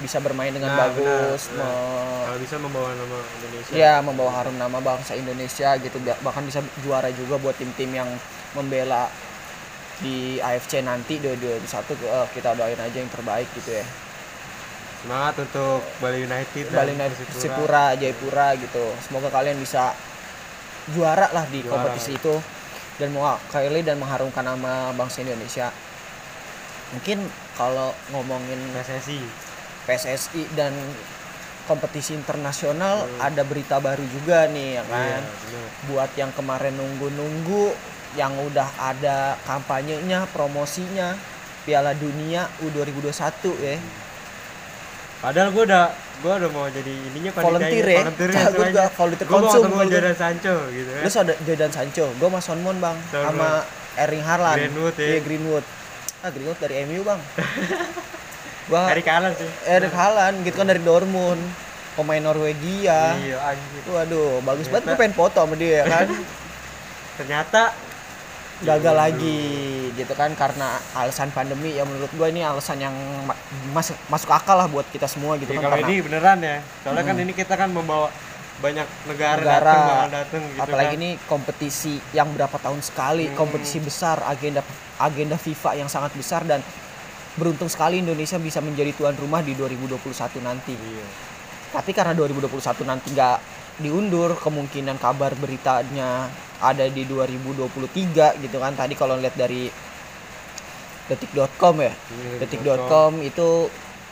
bisa 0.03 0.19
bermain 0.19 0.51
dengan 0.51 0.69
Nah, 0.69 0.79
bagus 0.85 1.49
benar, 1.49 1.65
me- 1.65 2.25
kalau 2.25 2.39
bisa 2.39 2.57
membawa 2.59 2.89
nama 2.93 3.17
Indonesia. 3.33 3.73
Ya 3.73 3.95
membawa 3.99 4.31
harum 4.35 4.57
nama 4.57 4.79
bangsa 4.79 5.15
Indonesia 5.15 5.71
gitu. 5.79 5.97
Ba- 5.99 6.19
bahkan 6.21 6.43
bisa 6.43 6.59
juara 6.81 7.09
juga 7.09 7.39
buat 7.39 7.55
tim-tim 7.55 7.89
yang 7.89 8.11
membela 8.53 9.07
di 9.99 10.37
AFC 10.37 10.83
nanti 10.83 11.17
2021 11.17 11.63
eh, 12.03 12.27
kita 12.33 12.53
doain 12.53 12.77
aja 12.77 12.97
yang 12.97 13.09
terbaik 13.09 13.47
gitu 13.55 13.71
ya. 13.73 13.87
Semangat 14.99 15.35
untuk 15.41 15.83
Bali 15.99 16.23
United 16.23 16.65
Bali 16.69 16.93
United 16.93 17.23
Persipura. 17.29 17.95
Jayapura 17.95 18.55
gitu. 18.55 18.83
Semoga 19.01 19.31
kalian 19.31 19.57
bisa 19.57 19.95
juara 20.91 21.31
lah 21.31 21.47
di 21.47 21.63
Juara. 21.63 21.87
kompetisi 21.87 22.15
itu. 22.15 22.35
Dan 22.99 23.11
mewakili 23.11 23.83
dan 23.83 23.99
mengharumkan 23.99 24.45
nama 24.45 24.91
bangsa 24.93 25.23
Indonesia. 25.23 25.75
Mungkin 26.93 27.25
kalau 27.53 27.91
ngomongin 28.11 28.59
PSSI 28.71 29.19
PSSI 29.85 30.47
dan 30.55 30.71
kompetisi 31.63 32.13
internasional 32.13 33.07
Hmm. 33.07 33.19
ada 33.23 33.43
berita 33.43 33.79
baru 33.79 34.03
juga 34.05 34.47
nih 34.47 34.79
ya 34.79 34.85
kan? 34.85 35.23
Iya, 35.23 35.63
buat 35.87 36.11
yang 36.15 36.31
kemarin 36.33 36.75
nunggu-nunggu 36.75 37.71
yang 38.13 38.35
udah 38.37 38.69
ada 38.77 39.39
kampanyenya 39.43 40.27
promosinya 40.29 41.15
Piala 41.63 41.95
Dunia 41.95 42.51
U2021 42.61 43.55
ya. 43.57 43.79
Padahal 45.23 45.55
gue 45.55 45.65
udah 45.65 45.87
gue 46.19 46.33
udah 46.35 46.51
mau 46.51 46.67
jadi 46.67 46.93
ininya 47.15 47.31
Volunteer 47.33 47.87
ya? 47.89 48.01
volunteer 48.03 48.31
Nah, 48.31 48.47
gua 48.55 48.67
juga 48.67 48.85
volunteer 48.91 49.29
konsum 49.31 49.61
gue 49.63 49.71
mau 49.71 49.87
Jadon 49.87 50.17
Sancho 50.19 50.55
gitu 50.69 50.91
kan. 50.91 51.03
Lu 51.03 51.11
ada 51.15 51.67
Sancho? 51.71 52.05
Gue 52.19 52.29
sama 52.29 52.41
Sonmon 52.43 52.77
bang 52.83 52.97
Sonmon. 53.09 53.27
sama 53.31 53.51
Erling 53.95 54.25
Haaland. 54.27 54.59
Greenwood, 54.59 54.95
ya. 54.99 55.07
Iya, 55.07 55.21
Greenwood. 55.23 55.65
Ah 56.23 56.31
Greenwood 56.31 56.59
dari 56.59 56.75
MU 56.85 57.03
bang 57.03 57.21
gua 58.73 58.89
Harry 58.89 59.05
Kane 59.05 59.37
sih. 59.37 59.49
Erling 59.67 59.93
Haaland 59.93 60.37
gitu 60.43 60.57
kan 60.57 60.67
dari 60.67 60.81
Dortmund. 60.81 61.43
Pemain 61.93 62.25
Norwegia. 62.25 63.13
Iya 63.15 63.37
anjir 63.45 63.85
waduh 63.87 64.41
bagus 64.41 64.65
banget. 64.67 64.81
Gue 64.83 64.89
Ternyata- 64.89 64.97
pengen 64.99 65.13
foto 65.15 65.39
sama 65.39 65.55
dia 65.55 65.73
ya 65.75 65.85
kan? 65.87 66.07
Ternyata 67.21 67.63
gagal 68.63 68.95
Iya, 68.95 69.03
lagi 69.03 69.41
gitu 69.93 70.15
kan 70.15 70.33
karena 70.33 70.69
alasan 70.95 71.29
pandemi. 71.31 71.75
Ya 71.75 71.85
menurut 71.85 72.09
gue 72.09 72.27
ini 72.27 72.41
alasan 72.41 72.79
yang 72.79 72.95
ma- 73.23 73.37
masuk 73.73 73.99
masuk 74.07 74.31
akal 74.31 74.57
lah 74.57 74.65
buat 74.67 74.89
kita 74.89 75.05
semua 75.05 75.37
gitu 75.37 75.51
Ya, 75.51 75.59
kan 75.59 75.69
kalau 75.69 75.77
karena 75.77 75.89
ini 75.91 75.97
beneran 76.01 76.39
ya. 76.41 76.57
Soalnya 76.81 77.05
kan 77.05 77.17
ini 77.19 77.33
kita 77.33 77.55
kan 77.55 77.69
membawa 77.69 78.09
banyak 78.55 78.87
negara, 79.05 79.37
Negara. 79.37 79.75
datang 79.75 80.11
datang 80.15 80.43
gitu 80.47 80.63
apalagi 80.63 80.95
kan. 80.95 81.01
ini 81.01 81.11
kompetisi 81.27 81.99
yang 82.13 82.31
berapa 82.31 82.55
tahun 82.55 82.79
sekali 82.81 83.27
Hmm. 83.27 83.35
kompetisi 83.35 83.83
besar 83.83 84.23
agenda 84.23 84.63
agenda 84.97 85.35
FIFA 85.35 85.71
yang 85.75 85.91
sangat 85.91 86.15
besar 86.15 86.41
dan 86.43 86.63
beruntung 87.37 87.69
sekali 87.69 88.05
Indonesia 88.05 88.37
bisa 88.37 88.61
menjadi 88.61 88.93
tuan 88.93 89.17
rumah 89.17 89.41
di 89.41 89.57
2021 89.57 89.99
nanti. 90.45 90.77
Iya. 90.77 91.07
Tapi 91.73 91.91
karena 91.97 92.13
2021 92.13 92.85
nanti 92.85 93.09
nggak 93.17 93.39
diundur 93.81 94.37
kemungkinan 94.37 95.01
kabar 95.01 95.33
beritanya 95.41 96.29
ada 96.61 96.85
di 96.87 97.09
2023 97.09 98.43
gitu 98.45 98.57
kan. 98.61 98.73
Tadi 98.77 98.93
kalau 98.93 99.17
lihat 99.17 99.35
dari 99.35 99.73
detik.com 101.09 101.77
ya 101.83 101.93
Iya, 101.93 102.47
detik.com 102.47 103.13
itu 103.25 103.67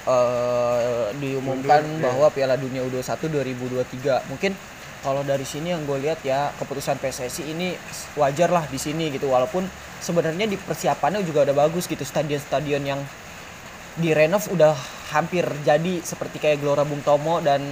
eh, 0.08 1.06
diumumkan 1.20 1.82
Mundur, 1.84 2.00
iya. 2.00 2.04
bahwa 2.08 2.26
Piala 2.32 2.56
Dunia 2.58 2.82
U21 2.88 3.20
2023 3.30 4.30
mungkin 4.32 4.52
kalau 5.00 5.25
dari 5.25 5.49
sini 5.49 5.73
yang 5.73 5.88
gue 5.88 5.97
lihat 5.97 6.21
ya 6.21 6.52
keputusan 6.61 7.00
PSSI 7.00 7.49
ini 7.49 7.73
wajar 8.21 8.52
lah 8.52 8.69
di 8.69 8.76
sini 8.76 9.09
gitu. 9.09 9.33
Walaupun 9.33 9.64
sebenarnya 10.00 10.45
di 10.45 10.61
persiapannya 10.61 11.25
juga 11.25 11.49
udah 11.49 11.57
bagus 11.57 11.88
gitu. 11.88 12.04
Stadion-stadion 12.04 12.85
yang 12.85 13.00
direnov 13.97 14.45
udah 14.52 14.76
hampir 15.16 15.42
jadi 15.64 16.04
seperti 16.04 16.38
kayak 16.38 16.61
Gelora 16.61 16.85
Bung 16.85 17.00
Tomo 17.00 17.40
dan 17.40 17.64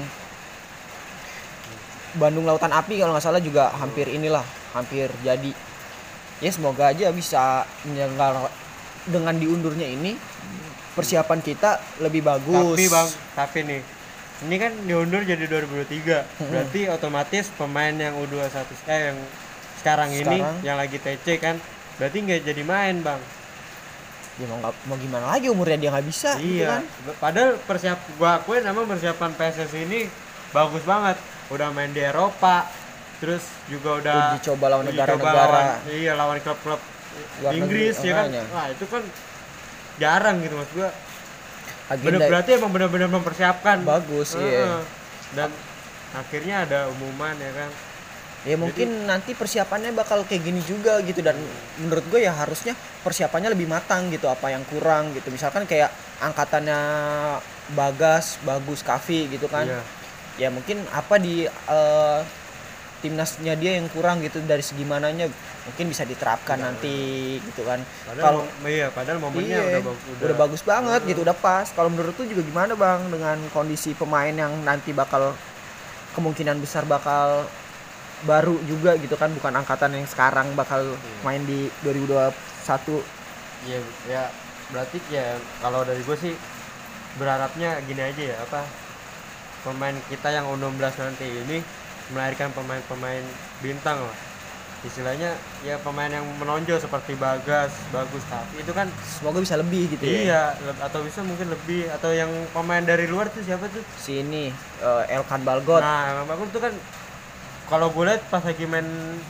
Bandung 2.16 2.48
Lautan 2.48 2.72
Api 2.72 2.96
kalau 2.96 3.12
nggak 3.12 3.24
salah 3.24 3.44
juga 3.44 3.68
hampir 3.76 4.08
inilah 4.08 4.42
hampir 4.72 5.12
jadi. 5.20 5.52
Ya 6.40 6.50
semoga 6.54 6.88
aja 6.88 7.12
bisa 7.12 7.68
menyelenggara 7.84 8.48
dengan 9.04 9.36
diundurnya 9.36 9.84
ini 9.84 10.16
persiapan 10.96 11.44
kita 11.44 11.76
lebih 12.00 12.24
bagus. 12.24 12.72
tapi 12.72 12.88
bang 12.88 13.08
tapi 13.36 13.58
nih 13.68 13.97
ini 14.46 14.56
kan 14.56 14.72
diundur 14.86 15.26
jadi 15.26 15.44
2023 15.50 16.46
berarti 16.50 16.80
otomatis 16.86 17.50
pemain 17.58 17.90
yang 17.90 18.14
U21 18.22 18.54
eh 18.86 19.00
yang 19.10 19.18
sekarang, 19.78 20.10
ini 20.10 20.38
Sekarang. 20.42 20.56
yang 20.66 20.76
lagi 20.78 20.98
TC 20.98 21.26
kan 21.38 21.56
berarti 21.98 22.18
nggak 22.18 22.40
jadi 22.46 22.62
main 22.66 22.98
bang. 23.02 23.20
Ya 24.38 24.46
mau, 24.46 24.58
nggak- 24.62 24.78
mau 24.86 24.96
gimana 24.98 25.26
lagi 25.34 25.46
umurnya? 25.50 25.78
Dia 25.78 25.90
nggak 25.94 26.06
bisa 26.06 26.30
gitu 26.38 26.62
iya. 26.62 26.78
kan? 26.78 26.82
Padahal 27.18 27.50
persiap 27.62 27.98
gua 28.18 28.42
akuin 28.42 28.62
emang 28.66 28.86
persiapan 28.86 29.30
PSSI 29.34 29.80
ini 29.86 30.00
bagus 30.50 30.82
banget. 30.82 31.18
Udah 31.50 31.70
main 31.70 31.90
di 31.94 32.02
Eropa 32.02 32.66
terus 33.18 33.42
juga 33.66 33.98
udah 33.98 34.18
uji 34.38 34.46
coba 34.46 34.64
lawan 34.70 34.86
negara-negara. 34.86 35.82
iya 35.90 36.14
lawan 36.14 36.38
klub-klub 36.38 36.78
Inggris 37.50 37.98
negeri, 37.98 38.10
ya 38.10 38.14
kan? 38.14 38.28
wah 38.54 38.66
itu 38.70 38.84
kan 38.86 39.02
jarang 39.98 40.38
gitu 40.38 40.54
mas 40.54 40.70
gua 40.70 40.88
bener 41.88 42.20
agenda 42.20 42.26
berarti 42.28 42.50
emang 42.60 42.70
benar-benar 42.70 43.08
mempersiapkan. 43.08 43.80
Bagus 43.82 44.36
Heeh. 44.36 44.44
iya 44.52 44.78
dan 45.36 45.50
akhirnya 46.16 46.64
ada 46.64 46.78
umuman 46.88 47.36
ya 47.36 47.52
kan? 47.52 47.70
Ya 48.46 48.54
mungkin 48.54 49.04
nanti 49.04 49.34
persiapannya 49.34 49.90
bakal 49.92 50.22
kayak 50.22 50.46
gini 50.46 50.62
juga 50.62 51.02
gitu. 51.02 51.20
Dan 51.20 51.36
menurut 51.82 52.06
gue 52.06 52.22
ya 52.22 52.32
harusnya 52.32 52.72
persiapannya 53.02 53.52
lebih 53.52 53.66
matang 53.66 54.08
gitu 54.14 54.30
apa 54.30 54.54
yang 54.54 54.62
kurang 54.70 55.10
gitu. 55.12 55.28
Misalkan 55.34 55.66
kayak 55.66 55.90
angkatannya 56.22 56.80
Bagas 57.74 58.38
Bagus 58.46 58.80
Kavi 58.86 59.36
gitu 59.36 59.50
kan. 59.50 59.66
Iya. 59.66 59.82
Ya 60.38 60.48
mungkin 60.54 60.86
apa 60.94 61.18
di 61.18 61.50
eh, 61.50 62.20
timnasnya 62.98 63.54
dia 63.54 63.78
yang 63.78 63.86
kurang 63.88 64.18
gitu 64.20 64.42
dari 64.42 64.60
segi 64.60 64.82
mananya 64.82 65.30
mungkin 65.64 65.86
bisa 65.86 66.02
diterapkan 66.02 66.58
nanti 66.58 66.96
gitu 67.40 67.62
kan. 67.62 67.78
Kalau 68.18 68.40
iya 68.64 68.88
padahal 68.90 69.18
momennya 69.22 69.54
iya, 69.54 69.62
udah, 69.70 69.82
bang- 69.86 70.00
udah, 70.18 70.36
bagus 70.36 70.62
banget 70.62 71.00
gitu 71.06 71.20
udah 71.22 71.36
pas. 71.36 71.66
Kalau 71.70 71.88
menurut 71.88 72.14
tuh 72.14 72.26
juga 72.26 72.42
gimana 72.42 72.74
bang 72.74 73.00
dengan 73.06 73.38
kondisi 73.50 73.94
pemain 73.94 74.32
yang 74.32 74.50
nanti 74.62 74.90
bakal 74.90 75.32
kemungkinan 76.12 76.58
besar 76.58 76.82
bakal 76.82 77.46
baru 78.18 78.58
juga 78.66 78.98
gitu 78.98 79.14
kan 79.14 79.30
bukan 79.30 79.54
angkatan 79.54 79.94
yang 79.94 80.06
sekarang 80.10 80.50
bakal 80.58 80.82
main 81.22 81.38
di 81.46 81.70
2021 81.86 82.34
Iya, 83.66 83.78
ya 84.06 84.22
berarti 84.70 84.98
ya 85.10 85.34
kalau 85.58 85.82
dari 85.82 86.02
gue 86.02 86.16
sih 86.18 86.34
berharapnya 87.14 87.78
gini 87.82 88.02
aja 88.02 88.22
ya 88.22 88.36
apa 88.38 88.62
pemain 89.62 89.94
kita 90.06 90.28
yang 90.30 90.46
U16 90.46 90.94
nanti 90.98 91.26
ini 91.26 91.58
melahirkan 92.12 92.52
pemain-pemain 92.56 93.24
bintang 93.60 94.00
lah. 94.00 94.16
Istilahnya 94.86 95.34
ya 95.66 95.74
pemain 95.82 96.06
yang 96.06 96.22
menonjol 96.38 96.78
seperti 96.78 97.18
Bagas, 97.18 97.74
Bagus. 97.90 98.22
Tapi 98.30 98.62
itu 98.62 98.70
kan 98.70 98.86
semoga 99.02 99.42
bisa 99.42 99.58
lebih 99.58 99.90
gitu 99.90 100.06
ya. 100.06 100.18
Iya 100.22 100.42
atau 100.78 101.02
bisa 101.02 101.26
mungkin 101.26 101.50
lebih 101.50 101.90
atau 101.90 102.14
yang 102.14 102.30
pemain 102.54 102.80
dari 102.86 103.10
luar 103.10 103.26
tuh 103.26 103.42
siapa 103.42 103.66
tuh? 103.74 103.82
Si 103.98 104.22
ini 104.22 104.54
eh, 104.78 105.04
Elkan 105.18 105.42
Balgot. 105.42 105.82
Nah 105.82 106.14
emang 106.14 106.30
Bagus 106.30 106.48
tuh 106.54 106.62
kan 106.62 106.72
kalau 107.68 107.92
gue 107.92 108.04
lihat 108.06 108.22
pas 108.32 108.40
lagi 108.40 108.64
main 108.64 108.86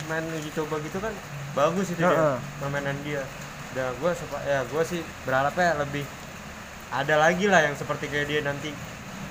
main 0.07 0.23
uji 0.37 0.55
coba 0.55 0.79
gitu 0.79 1.03
kan 1.03 1.11
bagus 1.59 1.91
itu 1.91 1.99
dia 1.99 2.13
Heeh. 2.15 2.37
permainan 2.63 2.95
dia. 3.03 3.25
Dan 3.73 3.91
gue 3.99 4.11
ya 4.47 4.63
gue 4.69 4.83
sih 4.85 5.01
berharapnya 5.27 5.81
lebih 5.81 6.05
ada 6.93 7.15
lagi 7.19 7.49
lah 7.49 7.65
yang 7.65 7.75
seperti 7.75 8.07
kayak 8.13 8.29
dia 8.29 8.41
nanti. 8.45 8.71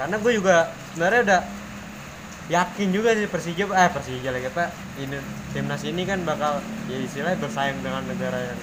Karena 0.02 0.18
gue 0.18 0.32
juga 0.34 0.74
sebenarnya 0.94 1.22
udah 1.24 1.42
yakin 2.48 2.88
juga 2.90 3.12
sih 3.12 3.28
Persija 3.28 3.68
eh 3.68 3.90
Persija 3.92 4.30
lagi 4.32 4.48
apa 4.48 4.72
ini 4.98 5.18
timnas 5.52 5.84
ini 5.84 6.04
kan 6.04 6.24
bakal 6.24 6.60
ya 6.88 6.98
istilahnya 6.98 7.36
bersaing 7.38 7.84
dengan 7.84 8.04
negara 8.04 8.40
yang 8.40 8.60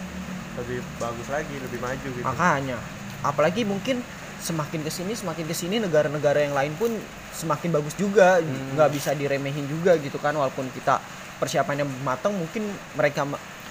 lebih 0.55 0.81
bagus 0.97 1.29
lagi 1.29 1.55
lebih 1.59 1.79
maju 1.79 2.09
gitu 2.09 2.25
makanya 2.25 2.79
apalagi 3.21 3.63
mungkin 3.63 4.01
semakin 4.41 4.85
ke 4.85 4.91
sini 4.91 5.13
semakin 5.13 5.45
ke 5.45 5.55
sini 5.55 5.81
negara-negara 5.81 6.45
yang 6.45 6.53
lain 6.53 6.73
pun 6.77 6.93
semakin 7.33 7.73
bagus 7.73 7.93
juga 7.95 8.41
Hmm. 8.41 8.77
nggak 8.77 8.91
bisa 8.93 9.13
diremehin 9.13 9.65
juga 9.67 9.97
gitu 9.97 10.17
kan 10.17 10.33
walaupun 10.33 10.69
kita 10.71 11.01
persiapannya 11.37 11.85
matang 12.01 12.33
mungkin 12.33 12.65
mereka 12.95 13.25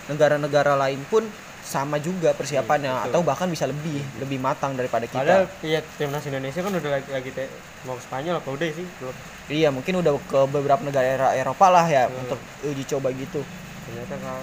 negara-negara 0.06 0.76
lain 0.76 1.00
pun 1.08 1.24
sama 1.64 1.96
juga 1.98 2.32
persiapannya 2.32 2.86
Iya, 2.86 3.00
betul. 3.00 3.10
atau 3.10 3.22
bahkan 3.24 3.48
bisa 3.48 3.64
lebih 3.64 4.04
lebih 4.18 4.38
matang 4.38 4.74
daripada 4.74 5.04
kita 5.04 5.18
padahal 5.18 5.46
iya 5.62 5.80
timnas 5.92 6.24
Indonesia 6.24 6.60
kan 6.60 6.72
udah 6.72 6.92
lagi, 6.92 7.08
lagi 7.10 7.30
te- 7.32 7.52
mau 7.82 7.96
ke 7.96 8.04
Spanyol 8.04 8.36
apa 8.38 8.50
udah 8.50 8.68
sih 8.70 8.86
belum 8.94 9.16
iya 9.50 9.70
mungkin 9.70 9.94
udah 9.98 10.12
ke 10.22 10.40
beberapa 10.46 10.82
negara 10.82 11.32
Eropa 11.34 11.68
lah 11.70 11.86
ya 11.86 12.06
Hmm. 12.06 12.20
untuk 12.22 12.40
uji 12.62 12.84
coba 12.86 13.10
gitu 13.12 13.42
ternyata 13.84 14.14
nggak 14.14 14.40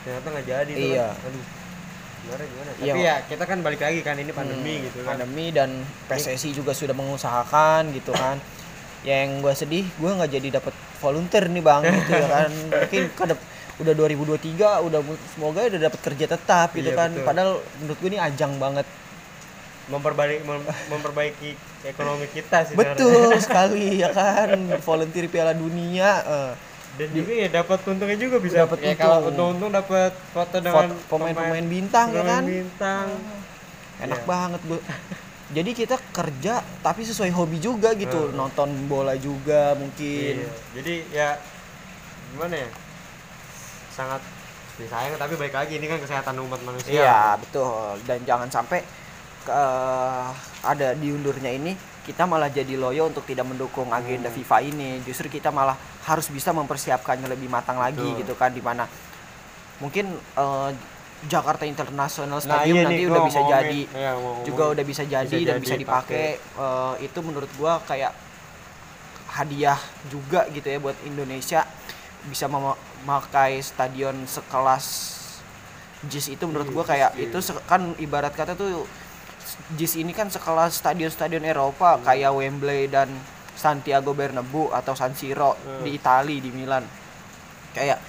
ternyata 0.00 0.26
nggak 0.28 0.46
jadi 0.46 0.72
tuh 0.72 0.88
Iya. 0.88 1.08
kan. 1.08 1.26
aduh 1.26 1.44
gimana 2.20 2.42
gimana 2.44 2.70
Iya. 2.72 2.78
tapi 2.86 3.00
ya 3.02 3.16
kita 3.26 3.44
kan 3.44 3.58
balik 3.60 3.80
lagi 3.80 4.00
kan 4.00 4.14
ini 4.14 4.30
pandemi 4.30 4.72
Hmm, 4.72 4.84
gitu 4.86 4.98
kan 5.00 5.08
pandemi 5.10 5.46
dan 5.50 5.70
PSSI 6.06 6.50
juga 6.52 6.70
sudah 6.70 6.92
mengusahakan 6.92 7.90
gitu 7.90 8.12
kan 8.12 8.38
yang 9.00 9.40
gue 9.40 9.52
sedih 9.52 9.88
gue 9.90 10.10
nggak 10.12 10.30
jadi 10.30 10.48
dapat 10.54 10.70
volunteer 10.98 11.48
nih 11.48 11.60
bang 11.60 11.82
gitu 11.82 12.12
ya 12.12 12.26
kan 12.28 12.50
mungkin 12.70 13.02
kadep- 13.14 13.46
udah 13.80 13.92
2023 13.92 14.56
udah 14.82 15.00
semoga 15.30 15.60
udah 15.66 15.80
dapat 15.82 16.00
kerja 16.02 16.26
tetap 16.28 16.68
gitu 16.72 16.86
Iya, 16.86 16.98
kan 16.98 17.10
betul. 17.10 17.24
padahal 17.24 17.52
menurut 17.78 17.98
gue 17.98 18.08
ini 18.08 18.18
ajang 18.18 18.52
banget 18.56 18.86
memperbaiki 19.86 20.44
mem- 20.44 20.68
memperbaiki 20.86 21.50
ekonomi 21.84 22.26
kita 22.28 22.62
sih 22.62 22.74
betul 22.74 23.34
sekali 23.42 23.98
ya 23.98 24.12
kan 24.12 24.54
volunteer 24.78 25.26
Piala 25.26 25.50
Dunia 25.52 26.10
eh, 26.22 26.52
dan 26.92 27.08
juga 27.10 27.32
ya 27.32 27.48
dapat 27.48 27.78
untungnya 27.84 28.14
juga 28.14 28.36
bisa 28.38 28.56
Dapat 28.60 28.78
ya 28.80 28.94
kalau 28.94 29.18
untung. 29.24 29.56
untung-untung 29.56 29.70
dapat 29.72 30.12
foto 30.30 30.56
dengan 30.58 30.86
pemain-pemain 31.08 31.66
bintang 31.66 32.06
ya 32.08 32.14
pemain 32.16 32.30
kan 32.30 32.42
bintang 32.44 33.06
enak 34.00 34.18
Iya. 34.18 34.28
banget 34.28 34.60
bu 34.62 34.76
jadi 35.56 35.70
kita 35.72 35.96
kerja 36.10 36.54
tapi 36.78 37.02
sesuai 37.02 37.32
hobi 37.32 37.58
juga 37.58 37.90
gitu 37.92 38.30
Hmm. 38.30 38.36
nonton 38.36 38.70
bola 38.86 39.16
juga 39.16 39.74
mungkin 39.74 40.34
Iya. 40.38 40.50
Jadi 40.72 40.94
ya 41.10 41.28
gimana 42.30 42.54
ya? 42.56 42.68
Sangat 44.00 44.22
disayang 44.76 45.12
tapi 45.14 45.36
baik 45.36 45.52
lagi 45.52 45.76
ini 45.76 45.84
kan 45.86 45.98
kesehatan 45.98 46.40
umat 46.40 46.60
manusia. 46.62 46.88
Iya 46.90 47.36
betul 47.36 48.00
dan 48.02 48.24
jangan 48.24 48.48
sampai 48.48 48.80
ke, 49.42 49.60
ada 50.62 50.92
diundurnya 50.94 51.52
ini 51.52 51.76
kita 52.00 52.24
malah 52.24 52.48
jadi 52.48 52.74
loyo 52.74 53.06
untuk 53.06 53.24
tidak 53.24 53.44
mendukung 53.44 53.88
agenda 53.90 54.26
Hmm. 54.26 54.36
FIFA 54.38 54.56
ini 54.64 54.90
justru 55.02 55.28
kita 55.28 55.48
malah 55.50 55.76
harus 56.02 56.28
bisa 56.28 56.48
mempersiapkannya 56.50 57.28
lebih 57.28 57.46
matang 57.46 57.76
lagi 57.76 58.00
Betul. 58.00 58.18
gitu 58.18 58.34
kan 58.34 58.48
di 58.50 58.60
mana 58.60 58.88
mungkin 59.78 60.08
eh, 60.16 60.70
Jakarta 61.22 61.64
International 61.64 62.08
Nah, 62.32 62.40
Stadium 62.40 62.74
iya 62.74 62.82
nanti 62.82 62.96
nih, 62.96 63.06
udah 63.06 63.22
bisa 63.22 63.38
ngomongin- 63.38 63.52
jadi 63.52 63.80
ngomongin. 64.14 64.44
juga 64.46 64.64
udah 64.66 64.84
bisa 64.86 65.02
jadi 65.04 65.28
Bisa 65.30 65.44
dan 65.46 65.54
jadi 65.54 65.60
bisa 65.62 65.76
dipakai 65.76 66.26
Eh, 66.40 66.94
itu 67.02 67.18
menurut 67.20 67.50
gua 67.54 67.84
kayak 67.84 68.16
hadiah 69.30 69.76
juga 70.08 70.48
gitu 70.48 70.64
ya 70.66 70.78
buat 70.78 70.96
Indonesia 71.04 71.68
bisa 72.22 72.48
memakai 73.00 73.58
stadion 73.58 74.24
sekelas 74.24 75.16
JIS 76.02 76.32
itu 76.32 76.44
menurut 76.44 76.68
gua 76.70 76.82
kayak 76.82 77.12
Iya. 77.12 77.28
itu 77.28 77.38
kan 77.62 77.92
ibarat 77.96 78.32
kata 78.32 78.54
tuh 78.54 78.84
JIS 79.72 79.96
ini 79.96 80.10
kan 80.10 80.26
sekelas 80.26 80.76
stadion-stadion 80.76 81.42
Eropa 81.42 81.96
kayak 81.98 82.30
Wembley 82.30 82.86
dan 82.86 83.08
Santiago 83.52 84.10
Bernabeu 84.10 84.68
atau 84.70 84.92
San 84.92 85.12
Siro 85.12 85.52
Hmm. 85.54 85.82
di 85.82 85.94
Itali 85.94 86.38
di 86.38 86.48
Milan 86.48 86.84
kayak 87.70 88.00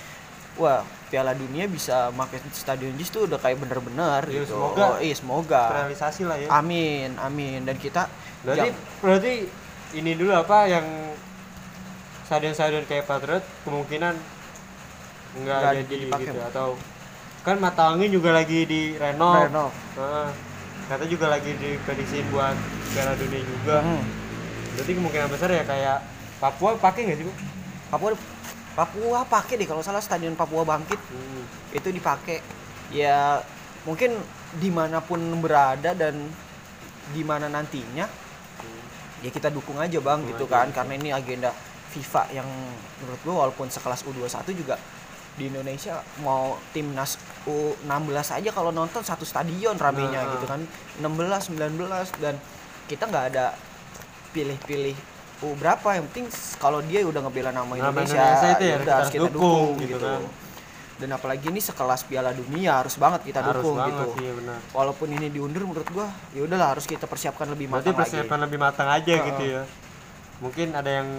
wah 0.56 0.82
Piala 1.08 1.32
Dunia 1.34 1.68
bisa 1.68 2.08
pakai 2.10 2.40
stadion 2.50 2.94
JIS 2.94 3.10
tuh 3.10 3.22
udah 3.26 3.36
kayak 3.38 3.60
bener-bener 3.60 4.24
Iya, 4.24 4.44
gitu 4.44 4.56
semoga. 4.56 4.84
Oh, 4.86 4.96
iya 4.98 5.12
semoga 5.14 5.64
realisasi 5.74 6.22
lah 6.24 6.38
ya. 6.38 6.48
amin 6.50 7.16
amin 7.18 7.64
dan 7.64 7.76
kita 7.76 8.08
Berarti 8.42 8.60
jang- 8.66 8.80
berarti 8.98 9.34
ini 9.94 10.12
dulu 10.14 10.32
apa 10.34 10.66
yang 10.66 10.88
stadion-stadion 12.24 12.86
kayak 12.86 13.04
Patriot 13.04 13.44
kemungkinan 13.62 14.16
enggak 15.34 15.58
Nggak 15.58 15.74
jadi 15.82 15.96
dipakai. 15.98 16.26
gitu 16.28 16.40
atau 16.46 16.68
kan 17.42 17.58
mata 17.58 17.84
angin 17.90 18.10
juga 18.10 18.30
lagi 18.32 18.64
di 18.64 18.82
renov. 18.94 19.48
Renov. 19.48 19.72
Heeh. 19.96 20.30
Kata 20.86 21.04
juga 21.06 21.26
lagi 21.28 21.56
diprediksiin 21.56 22.28
buat 22.30 22.54
Piala 22.92 23.16
Dunia 23.16 23.42
juga. 23.42 23.80
Hmm. 23.80 24.04
Berarti 24.74 24.92
kemungkinan 24.94 25.28
besar 25.28 25.50
ya 25.50 25.64
kayak 25.64 25.98
Papua 26.38 26.76
pakai 26.76 27.02
nggak 27.06 27.18
sih 27.18 27.26
bu? 27.26 27.34
Papua 27.90 28.10
Papua 28.72 29.20
pakai 29.24 29.56
deh 29.56 29.66
kalau 29.66 29.82
salah 29.82 30.00
stadion 30.00 30.34
Papua 30.34 30.64
Bangkit 30.64 31.00
Hmm. 31.02 31.44
itu 31.72 31.90
dipakai 31.90 32.40
ya 32.90 33.40
mungkin 33.82 34.20
di 34.54 34.68
mana 34.68 35.00
pun 35.00 35.18
berada 35.38 35.92
dan 35.92 36.28
gimana 37.10 37.48
nantinya 37.48 38.06
ya 39.20 39.30
kita 39.30 39.48
dukung 39.48 39.76
aja 39.76 39.96
bang 39.98 40.20
Dukung 40.20 40.30
gitu 40.30 40.46
aja, 40.46 40.54
kan 40.54 40.66
gitu. 40.66 40.76
karena 40.76 40.94
ini 40.94 41.10
agenda 41.10 41.50
FIFA 41.90 42.24
yang 42.34 42.48
menurut 42.98 43.20
gua 43.22 43.36
walaupun 43.42 43.68
sekelas 43.68 44.04
U21 44.04 44.38
juga 44.54 44.76
di 45.32 45.48
Indonesia 45.48 46.04
mau 46.20 46.60
timnas 46.72 47.16
U16 47.48 48.38
aja 48.38 48.50
kalau 48.52 48.70
nonton 48.70 49.02
satu 49.02 49.24
stadion 49.24 49.80
ramenya 49.80 50.22
Nah, 50.22 50.32
gitu 50.36 50.46
kan 50.46 50.62
16 51.00 51.56
19 51.56 51.80
dan 52.20 52.36
kita 52.86 53.08
nggak 53.08 53.26
ada 53.34 53.56
pilih-pilih 54.30 54.96
U 55.42 55.58
berapa 55.58 55.98
yang 55.98 56.06
penting 56.12 56.30
kalau 56.62 56.86
dia 56.86 57.02
udah 57.02 57.26
ngebela 57.26 57.50
nama 57.50 57.66
Nama 57.66 57.90
Indonesia, 57.90 58.14
Indonesia 58.14 58.50
itu 58.54 58.64
ya 58.64 58.76
udah 58.78 58.78
kita 58.78 58.94
harus 58.94 59.10
kita 59.10 59.22
dukung, 59.26 59.42
dukung, 59.42 59.72
gitu 59.82 59.98
gitu. 59.98 60.06
kan. 60.06 60.22
Dan 61.02 61.10
apalagi 61.18 61.46
ini 61.50 61.58
sekelas 61.58 62.02
Piala 62.06 62.30
Dunia 62.30 62.78
harus 62.78 62.94
banget 62.94 63.26
kita 63.26 63.42
Harus 63.42 63.58
dukung 63.66 63.74
banget 63.82 64.06
gitu. 64.06 64.06
sih 64.14 64.24
ya 64.30 64.34
benar. 64.38 64.60
Walaupun 64.70 65.08
ini 65.10 65.28
diundur 65.34 65.66
menurut 65.66 65.90
gua 65.90 66.14
ya 66.30 66.46
udahlah 66.46 66.78
harus 66.78 66.86
kita 66.86 67.10
persiapkan 67.10 67.50
lebih 67.50 67.74
Berarti 67.74 67.90
matang 67.90 67.98
persiapan 68.06 68.30
lagi. 68.38 68.44
lebih 68.46 68.60
matang 68.62 68.86
aja 68.86 69.14
Heeh. 69.18 69.26
gitu 69.34 69.44
ya. 69.50 69.62
Mungkin 70.46 70.68
ada 70.78 70.92
yang 70.94 71.10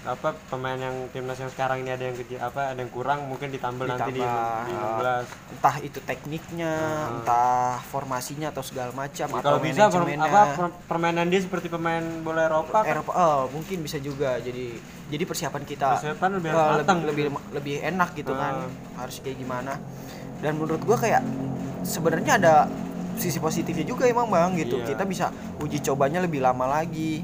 apa 0.00 0.32
pemain 0.48 0.74
yang 0.74 1.12
timnas 1.12 1.36
yang 1.36 1.52
sekarang 1.52 1.84
ini 1.84 1.92
ada 1.92 2.00
yang 2.02 2.16
kecil 2.16 2.40
apa 2.40 2.72
ada 2.72 2.80
yang 2.80 2.88
kurang 2.88 3.28
mungkin 3.28 3.52
ditambah, 3.52 3.84
nanti 3.84 4.16
di, 4.16 4.20
di 4.20 4.24
uh, 4.24 4.96
16. 4.96 5.52
Entah 5.52 5.76
itu 5.78 5.98
tekniknya, 6.00 6.72
Heeh. 6.72 7.12
entah 7.14 7.84
formasinya 7.84 8.48
atau 8.48 8.64
segala 8.64 8.96
macam 8.96 9.28
Ya, 9.28 9.34
atau 9.34 9.44
kalau 9.44 9.60
bisa 9.60 9.92
per- 9.92 10.08
apa 10.16 10.40
per- 10.56 10.76
permainan 10.88 11.28
dia 11.28 11.44
seperti 11.44 11.68
pemain 11.68 12.00
bola 12.20 12.48
Eropa 12.48 12.80
kan 12.80 12.96
Eropa 12.96 13.12
oh, 13.12 13.52
mungkin 13.52 13.84
bisa 13.84 14.00
juga 14.00 14.40
jadi 14.40 14.72
jadi 15.06 15.22
persiapan 15.22 15.62
kita 15.64 15.88
Persiapan 15.92 16.30
lebih 16.34 16.48
eh, 16.48 16.56
lebih, 16.56 16.76
matang 16.80 16.98
lebih 17.04 17.24
lebih 17.52 17.74
enak 17.84 18.08
gitu 18.14 18.32
kan 18.32 18.54
Ah. 18.64 19.04
harus 19.04 19.20
kayak 19.20 19.36
gimana 19.36 19.76
dan 20.40 20.56
menurut 20.56 20.80
gua 20.80 20.96
kayak 20.96 21.20
sebenarnya 21.82 22.32
ada 22.36 22.54
sisi 23.14 23.36
positifnya 23.36 23.84
juga 23.84 24.08
emang 24.08 24.32
bang 24.32 24.56
gitu 24.56 24.80
Iya. 24.80 24.96
kita 24.96 25.04
bisa 25.04 25.28
uji 25.60 25.84
cobanya 25.84 26.24
lebih 26.24 26.40
lama 26.40 26.64
lagi 26.64 27.20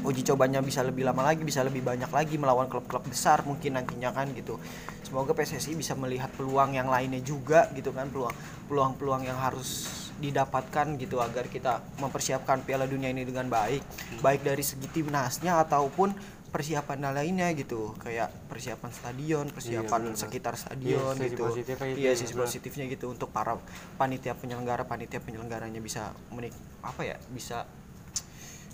uji 0.00 0.24
cobanya 0.24 0.64
bisa 0.64 0.80
lebih 0.80 1.04
lama 1.04 1.20
lagi 1.20 1.44
bisa 1.44 1.60
lebih 1.60 1.84
banyak 1.84 2.08
lagi 2.08 2.40
melawan 2.40 2.66
klub-klub 2.66 3.04
besar 3.04 3.44
mungkin 3.44 3.76
nantinya 3.76 4.10
kan 4.16 4.32
gitu. 4.32 4.56
Semoga 5.04 5.34
PSSI 5.34 5.74
bisa 5.74 5.98
melihat 5.98 6.30
peluang 6.38 6.72
yang 6.72 6.86
lainnya 6.86 7.18
juga 7.20 7.66
gitu 7.74 7.90
kan 7.90 8.08
peluang 8.08 8.32
peluang-peluang 8.70 9.26
yang 9.26 9.36
harus 9.36 9.90
didapatkan 10.20 11.00
gitu 11.00 11.18
agar 11.18 11.48
kita 11.48 11.80
mempersiapkan 11.98 12.60
Piala 12.62 12.84
Dunia 12.84 13.08
ini 13.10 13.24
dengan 13.24 13.48
baik. 13.48 13.80
Baik 14.20 14.44
dari 14.44 14.60
segi 14.60 14.86
timnasnya 14.86 15.58
ataupun 15.64 16.12
persiapan 16.50 17.14
lainnya 17.14 17.48
gitu. 17.56 17.96
Kayak 17.98 18.28
persiapan 18.50 18.90
stadion 18.92 19.46
persiapan 19.48 20.00
benar. 20.12 20.18
sekitar 20.18 20.54
stadion 20.58 21.14
Iya, 21.16 21.24
sisi 21.24 21.30
gitu. 21.32 21.42
positifnya 21.48 21.86
itu 21.88 21.98
iya 21.98 22.12
ya, 22.12 22.18
sisi 22.18 22.34
positifnya 22.36 22.84
gitu 22.90 23.06
untuk 23.08 23.32
para 23.32 23.56
panitia 23.96 24.36
penyelenggara. 24.36 24.84
Panitia 24.84 25.18
penyelenggaranya 25.24 25.80
bisa 25.80 26.12
menik 26.30 26.52
apa 26.84 27.02
ya 27.02 27.16
bisa 27.32 27.64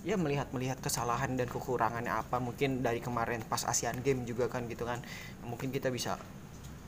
ya 0.06 0.14
melihat 0.14 0.46
melihat 0.54 0.78
kesalahan 0.78 1.34
dan 1.34 1.50
kekurangannya 1.50 2.14
apa. 2.14 2.38
Mungkin 2.38 2.86
dari 2.86 3.02
kemarin 3.02 3.42
pas 3.42 3.66
Asian 3.66 3.98
Game 4.06 4.22
juga 4.22 4.46
kan 4.46 4.70
gitu 4.70 4.86
kan. 4.86 5.02
Mungkin 5.42 5.74
kita 5.74 5.90
bisa 5.90 6.14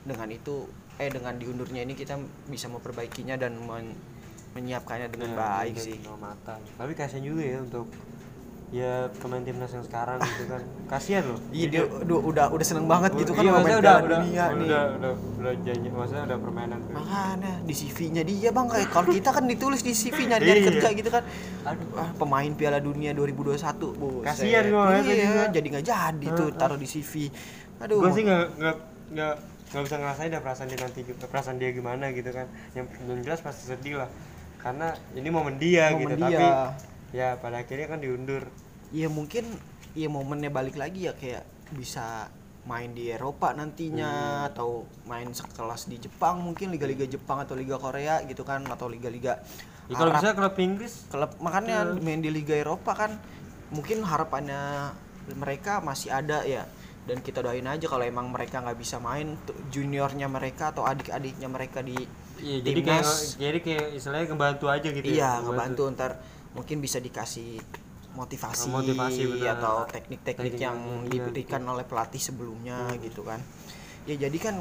dengan 0.07 0.31
itu 0.31 0.71
eh 0.95 1.11
dengan 1.11 1.35
diundurnya 1.35 1.83
ini 1.83 1.99
kita 1.99 2.15
bisa 2.47 2.71
memperbaikinya 2.71 3.35
dan 3.35 3.59
men- 3.59 3.99
menyiapkannya 4.55 5.11
dengan 5.11 5.35
Ya, 5.35 5.37
baik 5.37 5.75
sih. 5.77 5.99
tapi 6.79 6.91
kasihan 6.97 7.21
juga 7.21 7.43
ya 7.45 7.59
untuk 7.61 7.85
ya 8.69 9.09
pemain 9.17 9.41
timnas 9.41 9.73
yang 9.73 9.81
sekarang 9.81 10.21
gitu 10.21 10.45
kan 10.45 10.61
kasihan 10.85 11.25
loh 11.25 11.41
iya 11.49 11.65
dia 11.73 11.81
udah 11.89 12.19
udah, 12.21 12.45
udah 12.53 12.65
seneng 12.65 12.85
banget 12.85 13.17
gitu 13.17 13.33
kan 13.33 13.41
Iya, 13.41 13.49
main 13.49 13.57
maksudnya 13.65 13.81
udah, 13.81 13.97
udah, 13.97 14.19
dunia 14.21 14.43
nih 14.45 14.67
udah, 14.69 14.83
udah, 14.93 15.13
udah 15.41 15.53
janji, 15.65 15.87
maksudnya 15.89 16.23
udah 16.29 16.37
permainan 16.37 16.77
tuh. 16.85 16.91
makanya 16.93 17.53
di 17.65 17.73
CV-nya 17.73 18.21
dia 18.21 18.49
bang 18.53 18.67
kayak 18.69 18.87
kalau 18.93 19.07
kita 19.09 19.29
kan 19.33 19.43
ditulis 19.49 19.81
di 19.81 19.93
CV 19.97 20.17
nyari 20.29 20.43
Iya. 20.45 20.61
kerja 20.69 20.87
gitu 20.93 21.09
kan 21.09 21.23
Aduh. 21.65 21.97
ah, 21.97 22.09
pemain 22.13 22.51
Piala 22.53 22.77
Dunia 22.77 23.11
2021 23.17 23.57
buset. 23.97 24.25
Kasihan 24.29 24.63
ngeliatnya 24.69 25.13
iya, 25.17 25.25
juga. 25.25 25.43
jadi 25.49 25.67
nggak 25.73 25.85
jadi 25.89 26.25
tuh 26.29 26.47
Heeh. 26.53 26.59
taruh 26.61 26.77
di 26.77 26.85
CV 26.85 27.13
aduh 27.79 27.97
gue 28.05 28.11
sih 28.13 28.23
nggak 28.27 28.43
nggak 28.59 28.75
nggak 29.17 29.33
nggak 29.69 29.83
bisa 29.85 29.95
ngerasain 29.97 30.29
dah 30.29 30.41
perasaan 30.45 30.67
dia 30.69 30.77
nanti 30.77 30.99
juga 31.01 31.25
perasaan 31.25 31.57
dia 31.57 31.69
gimana 31.73 32.05
gitu 32.13 32.29
kan 32.29 32.45
yang, 32.77 32.85
yang 33.07 33.19
jelas 33.25 33.41
pasti 33.41 33.65
sedih 33.65 33.97
lah 34.05 34.09
karena 34.59 34.93
ini 35.17 35.29
momen 35.33 35.57
dia 35.57 35.89
Momen 35.89 36.05
gitu 36.05 36.15
dia. 36.21 36.27
tapi 36.29 36.45
ya 37.11 37.37
pada 37.37 37.61
akhirnya 37.61 37.87
kan 37.87 37.99
diundur. 37.99 38.43
Ya 38.89 39.07
mungkin 39.07 39.45
ya 39.93 40.09
momennya 40.09 40.49
balik 40.49 40.77
lagi 40.77 41.09
ya 41.09 41.13
kayak 41.13 41.45
bisa 41.71 42.29
main 42.65 42.93
di 42.93 43.09
Eropa 43.09 43.53
nantinya 43.53 44.11
Hmm. 44.45 44.49
atau 44.53 44.69
main 45.05 45.29
sekelas 45.29 45.89
di 45.89 45.97
Jepang 45.97 46.37
mungkin 46.39 46.69
liga-liga 46.69 47.05
Jepang 47.05 47.41
atau 47.41 47.57
liga 47.57 47.77
Korea 47.77 48.21
gitu 48.23 48.45
kan 48.45 48.61
atau 48.65 48.85
liga-liga 48.85 49.41
ya, 49.89 49.95
kalau 49.97 50.13
bisa 50.13 50.37
klub 50.37 50.53
Inggris? 50.55 51.09
Klub 51.09 51.31
makanya 51.39 51.87
Iya. 51.87 51.97
main 51.97 52.21
di 52.21 52.29
liga 52.29 52.53
Eropa 52.53 52.93
kan 52.93 53.17
mungkin 53.69 54.05
harapannya 54.05 54.93
mereka 55.33 55.81
masih 55.81 56.09
ada 56.09 56.45
ya. 56.45 56.65
Dan 56.99 57.25
kita 57.25 57.41
doain 57.41 57.65
aja 57.65 57.89
kalau 57.89 58.05
emang 58.05 58.29
mereka 58.29 58.61
nggak 58.61 58.77
bisa 58.77 59.01
main 59.01 59.33
juniornya 59.73 60.29
mereka 60.29 60.69
atau 60.69 60.85
adik-adiknya 60.85 61.49
mereka 61.49 61.81
di 61.81 61.97
iya 62.37 62.61
jadi 62.61 62.79
kayak 62.79 63.05
jadi 63.35 63.57
kayak 63.59 63.85
istilahnya 63.97 64.25
ngebantu 64.29 64.65
aja 64.69 64.87
gitu 64.87 65.05
iya 65.09 65.41
ya 65.41 65.41
ngebantu 65.41 65.89
ntar 65.91 66.11
mungkin 66.53 66.79
bisa 66.79 66.97
dikasih 66.97 67.61
motivasi, 68.09 68.67
Oh, 68.67 68.81
motivasi, 68.81 69.21
benar. 69.29 69.61
atau 69.61 69.75
teknik-teknik 69.85 70.57
Teknik 70.57 70.61
yang 70.61 70.77
iya, 71.05 71.09
diberikan 71.21 71.61
oleh 71.63 71.85
pelatih 71.85 72.19
sebelumnya 72.19 72.89
Hmm. 72.89 72.99
gitu 72.99 73.21
kan 73.21 73.37
ya 74.07 74.17
jadi 74.17 74.37
kan 74.41 74.55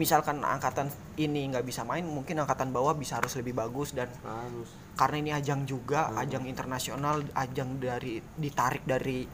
misalkan 0.00 0.40
angkatan 0.40 0.88
ini 1.20 1.52
nggak 1.52 1.66
bisa 1.68 1.84
main 1.84 2.08
mungkin 2.08 2.40
angkatan 2.40 2.72
bawah 2.72 2.96
bisa 2.96 3.20
harus 3.20 3.36
lebih 3.36 3.52
bagus 3.52 3.92
dan 3.92 4.08
harus 4.24 4.70
karena 4.96 5.16
ini 5.20 5.30
ajang 5.36 5.68
juga 5.68 6.08
Hmm. 6.08 6.24
ajang 6.24 6.44
internasional 6.48 7.20
ajang 7.36 7.76
dari 7.76 8.24
ditarik 8.40 8.80
dari 8.88 9.28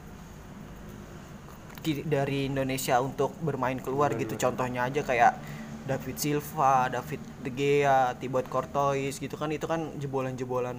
dari 2.05 2.45
Indonesia 2.45 2.99
untuk 2.99 3.33
bermain 3.41 3.79
keluar 3.79 4.13
gitu 4.13 4.37
contohnya 4.37 4.85
aja 4.85 5.01
kayak 5.01 5.33
David 5.81 6.17
Silva, 6.19 6.85
David 6.93 7.21
De 7.41 7.49
Gea, 7.49 8.13
Thibaut 8.13 8.45
Courtois 8.45 9.17
gitu 9.17 9.33
kan 9.33 9.49
itu 9.49 9.65
kan 9.65 9.89
jebolan-jebolan 9.97 10.77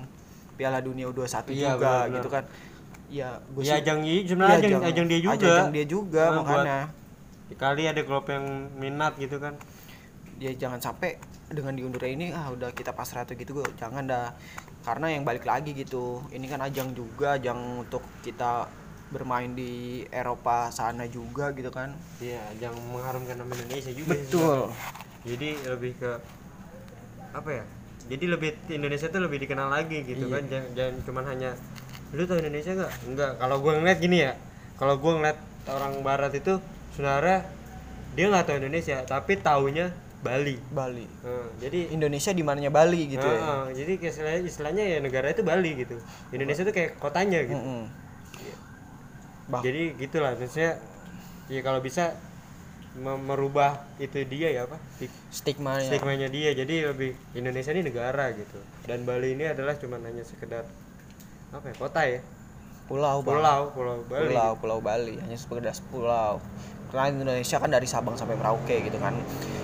Piala 0.62 0.78
Dunia 0.78 1.10
U21 1.10 1.26
Iya, 1.50 1.74
juga 1.74 1.74
benar-benar. 1.74 2.14
gitu 2.14 2.28
kan. 2.30 2.44
Ya 3.10 3.28
gue 3.44 3.62
ya 3.62 3.74
ajang 3.76 3.98
ini 4.00 4.22
sebenarnya 4.22 4.56
ajang, 4.56 4.82
ajang 4.84 5.06
dia 5.06 5.20
juga. 5.20 5.34
ajang 5.36 5.68
dia 5.68 5.84
juga 5.84 6.22
Nah, 6.22 6.30
buat- 6.32 6.46
makanya. 6.46 6.78
Kali 7.52 7.82
ada 7.84 8.00
klub 8.00 8.24
yang 8.26 8.46
minat 8.74 9.12
gitu 9.16 9.36
kan. 9.36 9.58
Dia 10.38 10.54
jangan 10.54 10.78
sampai 10.78 11.18
dengan 11.48 11.74
diundurnya 11.74 12.08
ini 12.08 12.26
ah 12.30 12.48
udah 12.48 12.70
kita 12.70 12.90
pasrah 12.90 13.26
atau 13.26 13.34
gitu 13.34 13.52
gue 13.54 13.66
jangan 13.76 14.06
dah. 14.06 14.32
Karena 14.80 15.10
yang 15.10 15.22
balik 15.22 15.42
lagi 15.42 15.70
gitu 15.72 16.22
ini 16.30 16.46
kan 16.46 16.58
ajang 16.58 16.90
juga 16.92 17.36
ajang 17.36 17.58
untuk 17.82 18.00
kita 18.22 18.66
bermain 19.10 19.52
di 19.52 20.00
Eropa 20.08 20.70
sana 20.70 21.04
juga 21.04 21.50
gitu 21.50 21.68
kan. 21.68 21.92
Iya 22.16 22.40
yang 22.58 22.72
mengharumkan 22.88 23.36
nama 23.36 23.52
Indonesia 23.52 23.90
juga 23.90 24.14
sih 24.14 24.24
betul. 24.24 24.70
sebenarnya. 24.70 25.10
jadi 25.22 25.48
lebih 25.68 25.92
ke 25.96 26.10
apa 27.30 27.50
ya 27.52 27.64
jadi 28.06 28.24
lebih 28.28 28.50
Indonesia 28.68 29.06
tuh 29.06 29.20
lebih 29.20 29.38
dikenal 29.40 29.68
lagi 29.68 30.02
gitu 30.02 30.26
Iya. 30.26 30.32
kan. 30.32 30.42
Jangan, 30.46 30.70
jangan 30.74 30.94
cuman 31.02 31.24
hanya 31.28 31.50
lu 32.12 32.22
tau 32.24 32.36
Indonesia 32.36 32.72
nggak? 32.72 32.92
Enggak 33.06 33.30
kalau 33.36 33.56
gua 33.58 33.72
ngeliat 33.76 33.98
gini 33.98 34.18
ya 34.20 34.32
kalau 34.76 34.94
gua 34.96 35.12
ngeliat 35.16 35.38
orang 35.66 35.92
barat 36.00 36.32
itu 36.32 36.58
sebenarnya 36.92 37.46
dia 38.12 38.26
nggak 38.28 38.44
tahu 38.44 38.56
Indonesia 38.58 38.96
tapi 39.02 39.38
taunya 39.38 39.88
Bali. 40.22 40.54
Bali. 40.70 41.02
Eh, 41.02 41.46
jadi 41.58 41.90
Indonesia 41.90 42.30
di 42.30 42.42
mananya 42.42 42.70
Bali 42.70 43.10
gitu 43.10 43.26
ya? 43.26 43.40
Ah, 43.42 43.66
jadi 43.68 43.98
istilahnya, 43.98 44.40
istilahnya 44.44 44.84
ya 44.86 44.98
negara 44.98 45.26
itu 45.28 45.42
Bali 45.42 45.74
gitu. 45.74 45.98
Indonesia 46.30 46.62
tuh 46.62 46.70
kayak 46.70 46.94
kotanya 46.96 47.42
gitu. 47.42 47.58
Mm-mm. 47.58 47.82
Bah- 49.50 49.62
jadi 49.66 49.98
gitulah 49.98 50.38
maksudnya 50.38 50.78
ya 51.50 51.60
kalau 51.60 51.82
bisa 51.82 52.14
merubah 53.00 53.88
itu 53.96 54.20
dia 54.28 54.52
ya 54.52 54.68
apa? 54.68 54.76
Di- 55.00 55.08
stigmanya. 55.32 56.28
dia. 56.28 56.50
Jadi 56.52 56.74
lebih 56.84 57.16
Indonesia 57.32 57.72
ini 57.72 57.82
negara 57.88 58.28
gitu. 58.36 58.60
Dan 58.84 59.08
Bali 59.08 59.32
ini 59.32 59.48
adalah 59.48 59.80
cuma 59.80 59.96
hanya 59.96 60.20
sekedar 60.20 60.68
apa 61.52 61.64
ya 61.72 61.74
kota 61.80 62.00
ya? 62.04 62.20
Pulau 62.88 63.24
Bang. 63.24 63.40
pulau 63.40 63.62
pulau 63.72 63.98
Bali. 64.04 64.28
Pulau 64.28 64.50
pulau 64.60 64.78
Bali. 64.84 65.14
Hanya 65.24 65.38
sekedar 65.40 65.72
pulau. 65.88 66.44
Karena 66.92 67.08
Indonesia 67.08 67.56
kan 67.56 67.72
dari 67.72 67.88
Sabang 67.88 68.20
sampai 68.20 68.36
Merauke 68.36 68.84
gitu 68.84 69.00
kan. 69.00 69.16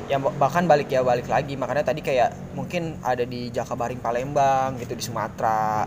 Yang 0.08 0.32
bahkan 0.40 0.64
balik 0.64 0.88
ya 0.88 1.04
balik 1.04 1.28
lagi. 1.28 1.52
Makanya 1.60 1.84
tadi 1.84 2.00
kayak 2.00 2.32
mungkin 2.56 2.96
ada 3.04 3.28
di 3.28 3.52
Jakabaring 3.52 4.00
Palembang 4.00 4.80
gitu 4.80 4.96
di 4.96 5.04
Sumatera. 5.04 5.84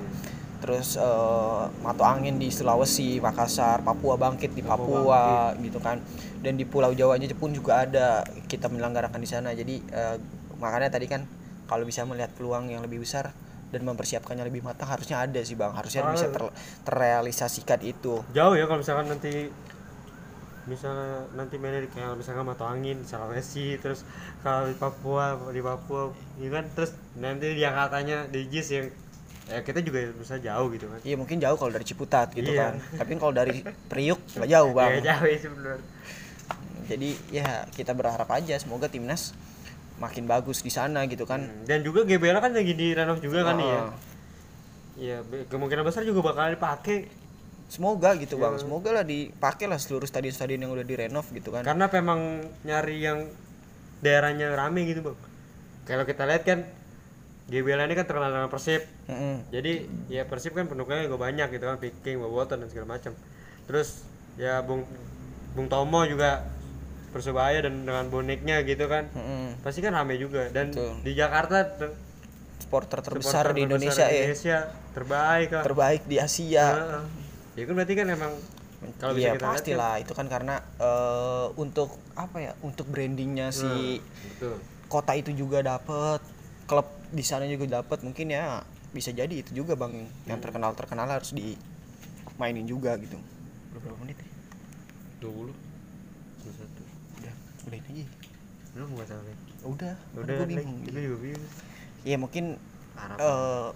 Terus 0.61 0.93
eh, 0.93 1.63
Mato 1.81 2.05
Angin 2.05 2.37
di 2.37 2.53
Sulawesi 2.53 3.17
Makassar 3.17 3.81
Papua 3.81 4.13
Bangkit 4.13 4.53
di 4.53 4.61
Papua 4.61 5.57
gitu 5.57 5.81
kan 5.81 5.97
dan 6.41 6.53
di 6.55 6.65
Pulau 6.65 6.91
Jawanya 6.91 7.29
pun 7.33 7.49
juga 7.51 7.85
ada 7.85 8.21
kita 8.45 8.65
menyelenggarakan 8.67 9.17
di 9.17 9.29
sana 9.29 9.53
jadi 9.53 9.75
eh, 9.79 10.15
makanya 10.57 10.89
tadi 10.91 11.05
kan 11.05 11.25
kalau 11.65 11.85
bisa 11.85 12.03
melihat 12.03 12.29
peluang 12.33 12.67
yang 12.67 12.81
lebih 12.81 12.99
besar 12.99 13.29
dan 13.71 13.81
mempersiapkannya 13.81 14.43
lebih 14.43 14.61
matang 14.61 14.85
harusnya 14.85 15.21
ada 15.21 15.39
sih 15.39 15.55
bang 15.55 15.71
harusnya 15.71 16.03
bisa 16.09 16.27
ter- 16.27 16.51
terrealisasikan 16.83 17.79
itu 17.81 18.19
jauh 18.29 18.53
ya 18.53 18.65
kalau 18.65 18.81
misalkan 18.81 19.07
nanti 19.07 19.47
misalnya 20.61 21.25
nanti 21.33 21.57
mainnya 21.57 21.81
di 21.81 21.89
kayak 21.89 22.13
misalkan 22.13 22.45
Mato 22.45 22.61
Angin 22.63 23.01
Sulawesi 23.01 23.81
terus 23.81 24.05
kalau 24.41 24.69
di 24.69 24.77
Papua 24.77 25.33
di 25.49 25.57
Papua 25.57 26.13
ya 26.37 26.49
kan 26.51 26.69
terus 26.73 26.93
nanti 27.17 27.57
di 27.57 27.59
Jakartanya 27.59 28.29
di 28.29 28.45
JIS 28.45 28.67
yang 28.71 28.87
ya 29.49 29.59
kita 29.61 29.81
juga 29.81 30.05
bisa 30.13 30.37
jauh 30.37 30.69
gitu 30.69 30.85
kan 30.85 30.99
Iya 31.01 31.15
mungkin 31.17 31.41
jauh 31.41 31.57
kalau 31.57 31.71
dari 31.71 31.81
Ciputat 31.81 32.29
gitu 32.31 32.53
Iya. 32.53 32.61
kan. 32.61 32.73
Tapi 32.93 33.11
kalau 33.17 33.33
dari 33.33 33.65
Priuk 33.89 34.21
nggak 34.37 34.47
jauh 34.47 34.69
bang. 34.77 34.89
ya 35.01 35.17
jauh 35.17 35.25
sih 35.33 35.49
bener 35.49 35.77
Jadi 36.91 37.15
ya 37.31 37.63
kita 37.71 37.95
berharap 37.95 38.27
aja 38.27 38.59
semoga 38.59 38.91
timnas 38.91 39.31
makin 39.95 40.27
bagus 40.27 40.59
di 40.59 40.67
sana 40.67 41.07
gitu 41.07 41.23
kan. 41.23 41.39
Hmm, 41.39 41.63
dan 41.63 41.79
juga 41.81 42.03
GBL 42.03 42.37
kan 42.37 42.51
lagi 42.51 42.75
di 42.75 42.91
renov 42.91 43.23
juga 43.23 43.47
kan 43.47 43.55
nih 43.55 43.69
ya. 43.69 43.81
Iya, 44.91 45.17
be- 45.23 45.47
kemungkinan 45.47 45.87
besar 45.87 46.03
juga 46.03 46.19
bakal 46.21 46.51
dipakai 46.51 47.07
Semoga 47.71 48.19
gitu 48.19 48.35
Iya. 48.35 48.43
bang. 48.43 48.55
Semoga 48.59 48.89
lah 48.91 49.05
dipakai 49.07 49.63
lah 49.63 49.79
seluruh 49.79 50.03
stadion-stadion 50.03 50.59
yang 50.59 50.75
udah 50.75 50.83
direnov 50.83 51.23
gitu 51.31 51.55
kan. 51.55 51.63
karena 51.63 51.87
memang 51.87 52.19
nyari 52.67 52.99
yang 52.99 53.31
daerahnya 54.03 54.51
rame 54.51 54.83
gitu 54.83 54.99
bang. 54.99 55.15
Kalau 55.87 56.03
kita 56.03 56.27
lihat 56.27 56.43
kan 56.43 56.67
GBL 57.47 57.87
ini 57.87 57.95
kan 57.95 58.03
terkenal 58.03 58.27
dengan 58.27 58.51
Persib, 58.51 58.83
Mm-mm. 59.07 59.47
jadi 59.47 59.87
ya 60.07 60.27
Persib 60.27 60.51
kan 60.51 60.67
pendukungnya 60.67 61.03
juga 61.03 61.19
banyak 61.19 61.47
gitu 61.47 61.63
kan, 61.63 61.79
Viking, 61.79 62.19
Bobotoh 62.19 62.55
dan 62.55 62.67
segala 62.67 62.95
macam. 62.95 63.15
Terus 63.63 64.03
ya 64.35 64.59
Bung 64.63 64.83
Bung 65.51 65.67
Tomo 65.67 66.03
juga 66.03 66.43
persebaya 67.11 67.59
dan 67.61 67.83
dengan 67.83 68.07
boniknya 68.07 68.63
gitu 68.63 68.87
kan, 68.87 69.11
Mm-mm. 69.11 69.59
pasti 69.59 69.79
kan 69.79 69.91
rame 69.91 70.15
juga. 70.15 70.47
Dan 70.47 70.71
Betul. 70.71 70.91
di 71.03 71.11
Jakarta 71.13 71.67
ter- 71.69 71.95
Supporter 72.57 73.01
terbesar 73.01 73.43
supporter 73.43 73.51
di 73.51 73.61
terbesar 73.61 73.67
Indonesia 73.67 74.05
ya. 74.05 74.21
Indonesia 74.23 74.57
terbaik 74.91 75.47
kan. 75.49 75.61
Terbaik 75.61 76.01
di 76.05 76.17
Asia. 76.17 76.67
Heeh. 76.71 77.03
Ya 77.51 77.63
kan 77.67 77.73
berarti 77.75 77.93
kan 77.93 78.07
emang 78.07 78.33
kalau 78.95 79.11
Iya 79.11 79.17
bisa 79.17 79.27
kita 79.27 79.27
lihat 79.27 79.41
kan- 79.41 79.53
pastilah 79.53 79.93
itu 79.99 80.13
kan 80.13 80.27
karena 80.27 80.55
eh, 80.79 81.47
untuk 81.55 81.89
apa 82.13 82.37
ya 82.39 82.51
untuk 82.61 82.87
brandingnya 82.87 83.51
si 83.51 83.99
betul. 83.99 84.55
kota 84.87 85.13
itu 85.13 85.29
juga 85.31 85.59
dapet 85.59 86.23
klub 86.63 86.87
di 87.09 87.21
sana 87.21 87.43
juga 87.45 87.83
dapet 87.83 88.01
mungkin 88.01 88.31
ya 88.31 88.63
bisa 88.89 89.11
jadi 89.11 89.29
itu 89.31 89.51
juga 89.53 89.75
bang 89.75 89.91
yang 90.25 90.39
terkenal 90.39 90.71
terkenal 90.71 91.05
harus 91.05 91.29
dimainin 91.29 92.63
juga 92.63 92.95
gitu 92.95 93.19
udah 93.69 93.79
berapa 93.81 93.97
menit 93.99 94.17
ya? 94.17 94.27
20 95.21 95.51
satu 95.51 95.70
udah 97.71 97.79
udah 97.79 97.91
ini 97.95 98.03
aja 98.03 98.05
belum 98.71 98.87
nggak 98.95 99.07
salah 99.07 99.23
Lek. 99.27 99.39
udah 99.67 99.93
udah 100.15 100.33
gue 100.35 100.47
bingung. 100.47 100.79
Kita 100.87 100.99
juga 100.99 101.17
bingung. 101.27 101.45
Ya 102.07 102.15
mungkin 102.15 102.45
harapan. 102.95 103.19
eh, 103.19 103.69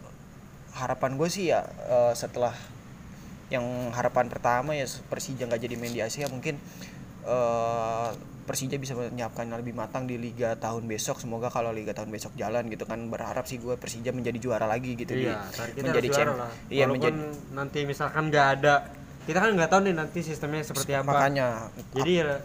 harapan 0.76 1.12
gue 1.20 1.30
sih 1.32 1.52
ya 1.52 1.62
eh, 1.68 2.14
setelah 2.16 2.56
yang 3.52 3.64
harapan 3.94 4.26
pertama 4.32 4.74
ya 4.74 4.88
Persija 5.12 5.46
nggak 5.46 5.62
jadi 5.62 5.76
main 5.76 5.94
di 5.94 6.00
Asia 6.00 6.32
mungkin 6.32 6.56
eh, 7.28 8.10
Persija 8.46 8.78
bisa 8.78 8.94
menyiapkan 8.94 9.50
yang 9.50 9.58
lebih 9.58 9.74
matang 9.74 10.06
di 10.06 10.22
Liga 10.22 10.54
tahun 10.54 10.86
besok. 10.86 11.18
Semoga 11.18 11.50
kalau 11.50 11.74
Liga 11.74 11.98
tahun 11.98 12.14
besok 12.14 12.38
jalan 12.38 12.70
gitu 12.70 12.86
kan 12.86 13.10
berharap 13.10 13.44
sih 13.50 13.58
gue 13.60 13.76
Persija 13.76 14.14
menjadi 14.14 14.38
juara 14.38 14.70
lagi 14.70 14.96
gitu 14.96 15.12
di 15.12 15.28
iya 15.28 15.44
target 15.50 15.76
kita 15.76 15.86
menjadi 15.92 16.10
champ 16.14 16.38
lah. 16.40 16.52
iya 16.70 16.86
walaupun 16.86 16.94
menjadi 16.94 17.56
nanti 17.58 17.80
misalkan 17.84 18.24
nggak 18.30 18.48
ada 18.60 18.76
kita 19.26 19.38
kan 19.42 19.50
nggak 19.58 19.70
tahu 19.74 19.82
nih 19.90 19.96
nanti 19.98 20.20
sistemnya 20.22 20.62
seperti 20.62 20.94
apa. 20.94 21.10
Makanya. 21.10 21.74
Jadi 21.98 22.12
ya 22.22 22.38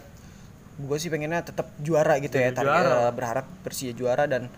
gue 0.81 0.97
sih 0.97 1.07
pengennya 1.07 1.41
tetap 1.41 1.69
juara 1.77 2.17
gitu 2.17 2.35
ya 2.35 2.49
Jadi 2.49 2.57
target 2.57 2.73
juara. 2.83 2.97
eh, 2.99 3.11
berharap 3.11 3.45
Persija 3.61 3.93
juara 3.93 4.25
dan 4.25 4.49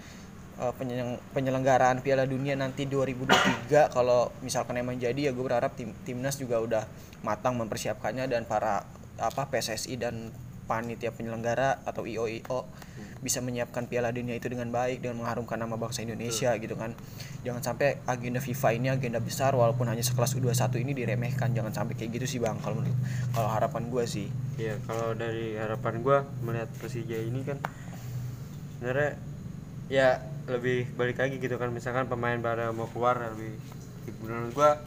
penyeleng- 0.54 1.18
penyelenggaraan 1.32 2.00
Piala 2.00 2.24
Dunia 2.24 2.54
nanti 2.54 2.86
2023 2.86 3.28
kalau 3.90 4.32
misalkan 4.40 4.78
emang 4.78 4.96
jadi 4.96 5.18
ya 5.18 5.32
gue 5.32 5.42
berharap 5.42 5.74
tim 5.74 5.92
timnas 6.02 6.38
juga 6.38 6.58
udah 6.58 6.84
matang 7.22 7.56
mempersiapkannya 7.56 8.28
dan 8.28 8.44
para 8.44 8.86
apa 9.16 9.44
PSSI 9.46 9.96
dan 9.96 10.30
panitia 10.63 11.12
penyelenggara 11.12 11.84
atau 11.84 12.08
IO-IO 12.08 12.67
bisa 13.23 13.39
menyiapkan 13.39 13.88
Piala 13.88 14.12
Dunia 14.12 14.36
itu 14.36 14.52
dengan 14.52 14.67
baik 14.67 14.99
dengan 14.99 15.23
mengharumkan 15.23 15.56
nama 15.56 15.80
bangsa 15.80 16.04
Indonesia 16.04 16.52
gitu 16.60 16.76
kan. 16.76 16.91
Jangan 17.47 17.63
sampai 17.63 18.04
agenda 18.04 18.43
FIFA 18.43 18.69
ini 18.76 18.88
agenda 18.91 19.23
besar 19.23 19.56
walaupun 19.56 19.88
hanya 19.88 20.04
sekelas 20.04 20.36
U21 20.36 20.84
ini 20.84 20.91
diremehkan. 20.91 21.56
Jangan 21.56 21.71
sampai 21.71 21.95
kayak 21.95 22.19
gitu 22.19 22.26
sih 22.28 22.39
bang 22.43 22.60
kalau 22.60 22.84
menurut 22.84 22.99
kalau 23.32 23.49
harapan 23.52 23.88
gue 23.88 24.04
sih. 24.04 24.28
Ya 24.60 24.76
kalau 24.84 25.15
dari 25.15 25.56
harapan 25.56 26.04
gua 26.04 26.28
melihat 26.43 26.67
Persija 26.78 27.15
ini 27.15 27.47
kan 27.47 27.58
sebenarnya 28.78 29.15
ya 29.88 30.19
lebih 30.52 30.91
balik 30.99 31.23
lagi 31.23 31.39
gitu 31.39 31.56
kan. 31.56 31.71
Misalkan 31.71 32.12
pemain 32.12 32.36
pada 32.43 32.76
mau 32.76 32.91
keluar 32.91 33.19
lebih 33.23 33.56
menurut 34.19 34.52
gua 34.52 34.84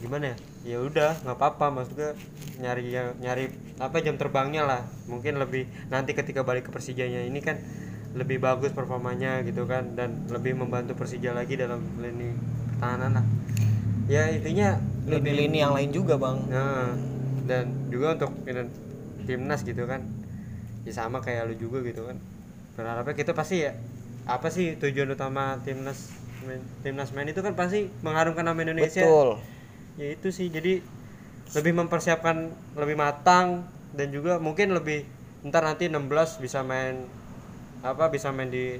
gimana 0.00 0.32
ya 0.32 0.36
ya 0.68 0.84
udah 0.84 1.24
nggak 1.24 1.36
apa-apa 1.40 1.72
maksud 1.72 1.96
gua 1.96 2.12
nyari 2.60 2.92
yang 2.92 3.16
nyari 3.24 3.48
apa 3.80 4.04
jam 4.04 4.20
terbangnya 4.20 4.68
lah 4.68 4.84
mungkin 5.08 5.40
lebih 5.40 5.64
nanti 5.88 6.12
ketika 6.12 6.44
balik 6.44 6.68
ke 6.68 6.70
Persijanya 6.74 7.24
ini 7.24 7.40
kan 7.40 7.56
lebih 8.12 8.36
bagus 8.36 8.76
performanya 8.76 9.40
gitu 9.48 9.64
kan 9.64 9.96
dan 9.96 10.28
lebih 10.28 10.60
membantu 10.60 10.92
Persija 10.92 11.32
lagi 11.32 11.56
dalam 11.56 11.80
lini 11.96 12.36
pertahanan 12.76 13.16
lah 13.16 13.24
ya 14.12 14.28
intinya 14.28 14.76
lini-lini 15.08 15.64
yang 15.64 15.72
lain 15.72 15.88
juga 15.88 16.20
bang 16.20 16.36
Nah, 16.52 16.92
dan 17.48 17.72
juga 17.88 18.12
untuk 18.20 18.30
timnas 19.24 19.60
gitu 19.64 19.84
kan. 19.88 20.04
Ya 20.84 20.92
sama 20.92 21.20
kayak 21.20 21.52
lu 21.52 21.54
juga 21.56 21.84
gitu 21.84 22.04
kan. 22.08 22.16
Berharapnya 22.76 23.16
kita 23.16 23.32
pasti 23.36 23.64
ya 23.64 23.72
apa 24.28 24.52
sih 24.52 24.76
tujuan 24.76 25.08
utama 25.12 25.56
timnas 25.64 26.12
timnas 26.84 27.12
main 27.16 27.28
itu 27.28 27.40
kan 27.40 27.56
pasti 27.56 27.88
mengharumkan 28.04 28.44
nama 28.44 28.60
Indonesia. 28.60 29.04
betul 29.04 29.40
Ya 29.98 30.14
itu 30.14 30.30
sih. 30.30 30.48
Jadi 30.48 30.80
lebih 31.58 31.72
mempersiapkan 31.74 32.48
lebih 32.76 32.96
matang 32.96 33.66
dan 33.96 34.08
juga 34.12 34.36
mungkin 34.38 34.76
lebih 34.76 35.04
ntar 35.48 35.64
nanti 35.64 35.88
16 35.88 36.44
bisa 36.44 36.60
main 36.66 37.08
apa 37.80 38.10
bisa 38.10 38.34
main 38.34 38.50
di 38.50 38.76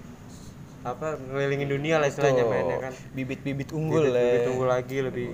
apa 0.82 1.18
ngelilingin 1.18 1.70
dunia 1.70 1.96
lah 1.98 2.10
istilahnya 2.10 2.46
Betul. 2.46 2.54
mainnya 2.54 2.78
kan 2.78 2.94
bibit-bibit 3.14 3.70
unggul 3.74 4.10
lebih, 4.10 4.14
ya 4.14 4.22
lebih 4.22 4.40
tunggu 4.46 4.64
lagi 4.66 4.96
lebih 5.02 5.28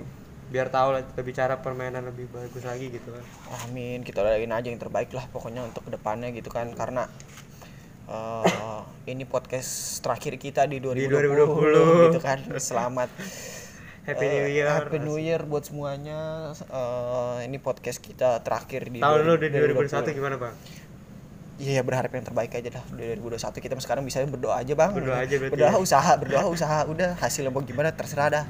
biar 0.45 0.69
tahu 0.69 0.89
lah 0.93 1.01
lebih 1.01 1.33
cara 1.33 1.57
permainan 1.57 2.05
lebih 2.05 2.29
bagus 2.29 2.61
lagi 2.65 2.93
gitu 2.93 3.09
kan 3.09 3.23
amin 3.65 4.05
kita 4.05 4.21
doain 4.21 4.53
aja 4.53 4.67
yang 4.69 4.77
terbaik 4.77 5.09
lah 5.13 5.25
pokoknya 5.33 5.65
untuk 5.65 5.85
ke 5.85 5.91
depannya 5.97 6.29
gitu 6.33 6.53
kan 6.53 6.69
karena 6.77 7.09
eh, 8.09 8.81
ini 9.09 9.25
podcast 9.25 10.01
terakhir 10.05 10.37
kita 10.37 10.69
di 10.69 10.77
2020, 10.77 12.05
2020. 12.05 12.05
gitu 12.09 12.19
kan 12.21 12.39
selamat 12.61 13.09
Happy 14.05 14.21
eh, 14.21 14.33
New 14.37 14.47
Year. 14.53 14.69
Happy 14.69 14.97
New 15.01 15.17
Year 15.17 15.41
buat 15.49 15.65
semuanya. 15.65 16.53
Eh, 16.53 17.49
ini 17.49 17.57
podcast 17.57 17.97
kita 17.97 18.37
terakhir 18.45 18.93
di 18.93 19.01
tahun 19.01 19.25
lu 19.25 19.33
di 19.41 19.49
2020. 19.49 20.13
2021 20.13 20.13
gimana 20.13 20.35
bang? 20.37 20.53
Iya 21.57 21.81
berharap 21.81 22.13
yang 22.13 22.21
terbaik 22.21 22.53
aja 22.53 22.69
dah 22.69 22.85
di 22.93 23.17
2021 23.17 23.65
kita 23.65 23.73
sekarang 23.81 24.05
bisa 24.05 24.21
berdoa 24.29 24.61
aja 24.61 24.77
bang. 24.77 24.93
Berdoa 24.93 25.25
aja 25.25 25.35
berarti 25.41 25.53
berdoa 25.57 25.73
ya. 25.73 25.81
usaha 25.81 26.11
berdoa 26.21 26.43
usaha. 26.55 26.79
Udah 26.85 27.17
hasilnya 27.17 27.49
mau 27.49 27.65
gimana 27.65 27.89
terserah 27.97 28.29
dah. 28.29 28.45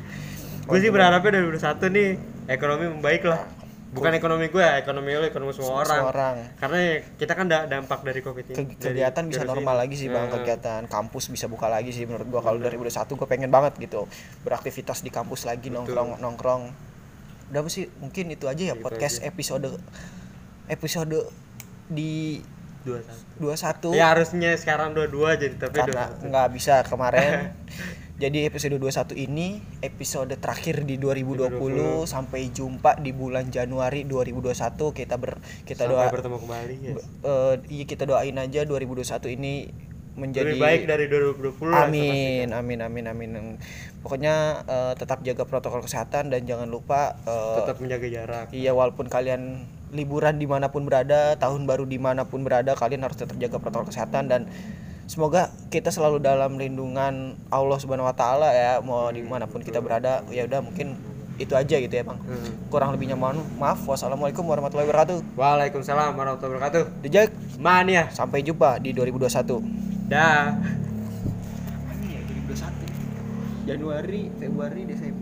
Gue 0.68 0.84
sih 0.84 0.92
berharapnya 0.92 1.40
dari 1.40 1.62
satu 1.64 1.88
nih 1.88 2.20
ekonomi 2.52 2.92
membaik 2.92 3.24
lah 3.24 3.48
bukan 3.96 4.12
ekonomi 4.14 4.46
gue 4.48 4.68
ekonomi 4.78 5.10
lo 5.12 5.24
ekonomi 5.24 5.52
semua 5.52 5.80
orang 5.80 5.88
semua 5.96 6.12
orang. 6.12 6.36
karena 6.56 6.78
ya, 6.78 6.96
kita 7.16 7.34
kan 7.34 7.46
da- 7.48 7.66
dampak 7.66 8.04
dari 8.04 8.20
covid 8.20 8.46
ini. 8.46 8.56
Ke- 8.56 8.76
kegiatan 8.78 9.24
dari 9.24 9.32
bisa 9.32 9.42
normal 9.44 9.74
ini. 9.74 9.82
lagi 9.82 9.96
sih 9.96 10.08
bang 10.08 10.26
Nah, 10.26 10.34
kegiatan. 10.34 10.82
Kampus 10.86 11.24
bisa 11.28 11.46
buka 11.46 11.66
lagi 11.66 11.90
sih 11.90 12.04
menurut 12.04 12.28
gua. 12.28 12.42
Kalau 12.42 12.60
2021 12.60 12.92
gua 13.16 13.26
pengen 13.26 13.48
banget 13.48 13.74
gitu 13.78 14.06
beraktivitas 14.42 15.00
di 15.00 15.10
kampus 15.10 15.44
lagi 15.44 15.70
nongkrong 15.70 16.20
nongkrong. 16.20 16.64
Udah 17.48 17.60
apa 17.60 17.70
sih? 17.70 17.88
Mungkin 17.96 18.30
itu 18.30 18.46
aja 18.46 18.64
ya 18.64 18.74
Gitu 18.74 18.82
podcast 18.82 19.22
episode 19.22 19.80
episode 20.66 21.16
di 21.88 22.42
dua 22.84 23.02
satu. 23.54 23.90
21 23.90 23.98
ya 23.98 24.06
harusnya 24.08 24.52
sekarang 24.56 24.94
dua 24.94 25.08
dua 25.08 25.34
jadi 25.34 25.58
tapi 25.58 25.74
karena 25.76 26.06
nggak 26.22 26.48
bisa 26.52 26.82
kemarin 26.84 27.50
jadi 28.16 28.48
episode 28.48 28.80
21 28.80 29.28
ini 29.28 29.60
episode 29.84 30.32
terakhir 30.40 30.88
di 30.88 30.96
2020, 30.96 32.08
sampai 32.08 32.48
jumpa 32.48 32.96
di 33.04 33.12
bulan 33.12 33.52
Januari 33.52 34.08
2021 34.08 34.56
kita 34.96 35.20
ber 35.20 35.36
kita 35.68 35.84
sampai 35.84 35.92
doa 35.92 36.14
bertemu 36.16 36.38
kembali 36.40 36.76
ya. 36.80 36.94
eh, 36.96 37.54
iya 37.68 37.84
kita 37.84 38.08
doain 38.08 38.40
aja 38.40 38.64
2021 38.64 39.36
ini 39.36 39.54
menjadi 40.16 40.56
lebih 40.56 40.64
baik 40.64 40.82
dari 40.88 41.06
2020 41.12 41.76
lah, 41.76 41.92
Amin, 41.92 42.48
amin, 42.56 42.80
amin, 42.88 43.06
amin. 43.12 43.32
Pokoknya 44.00 44.64
eh, 44.64 44.94
tetap 44.96 45.20
jaga 45.28 45.44
protokol 45.44 45.84
kesehatan 45.84 46.32
dan 46.32 46.48
jangan 46.48 46.72
lupa 46.72 47.20
eh, 47.28 47.60
tetap 47.60 47.84
menjaga 47.84 48.08
jarak 48.08 48.48
iya 48.56 48.72
walaupun 48.72 49.12
kalian 49.12 49.68
liburan 49.92 50.40
di 50.40 50.48
mana 50.48 50.72
pun 50.72 50.88
berada, 50.88 51.36
tahun 51.36 51.68
baru 51.68 51.84
di 51.84 52.00
mana 52.00 52.24
pun 52.24 52.48
berada, 52.48 52.80
kalian 52.80 53.04
harus 53.04 53.20
tetap 53.20 53.36
jaga 53.36 53.60
protokol 53.60 53.92
kesehatan 53.92 54.32
dan 54.32 54.42
semoga 55.06 55.54
kita 55.70 55.90
selalu 55.90 56.22
dalam 56.22 56.58
lindungan 56.58 57.38
Allah 57.50 57.78
Subhanahu 57.78 58.10
Wa 58.10 58.16
Taala 58.16 58.50
ya, 58.54 58.82
mau 58.82 59.10
di 59.10 59.22
mana 59.26 59.50
pun 59.50 59.62
kita 59.62 59.82
berada. 59.82 60.26
Ya 60.30 60.46
udah 60.46 60.62
mungkin 60.62 60.98
itu 61.36 61.52
aja 61.52 61.76
gitu 61.80 61.92
ya 61.92 62.04
bang. 62.08 62.20
Hmm. 62.20 62.52
Kurang 62.72 62.96
lebihnya 62.96 63.20
mohon 63.20 63.44
maaf. 63.60 63.84
Wassalamualaikum 63.84 64.48
warahmatullahi 64.48 64.88
wabarakatuh. 64.88 65.18
Waalaikumsalam 65.36 66.16
warahmatullahi 66.16 66.60
wabarakatuh 66.60 66.84
Dijak, 67.04 67.36
mania 67.60 68.08
sampai 68.12 68.40
jumpa 68.42 68.80
di 68.80 68.96
2021. 68.96 69.60
dah 70.08 70.56
Ini 72.00 72.08
ya 72.16 72.22
2021. 72.24 73.68
Januari, 73.68 74.22
Februari, 74.38 74.82
Desember. 74.88 75.15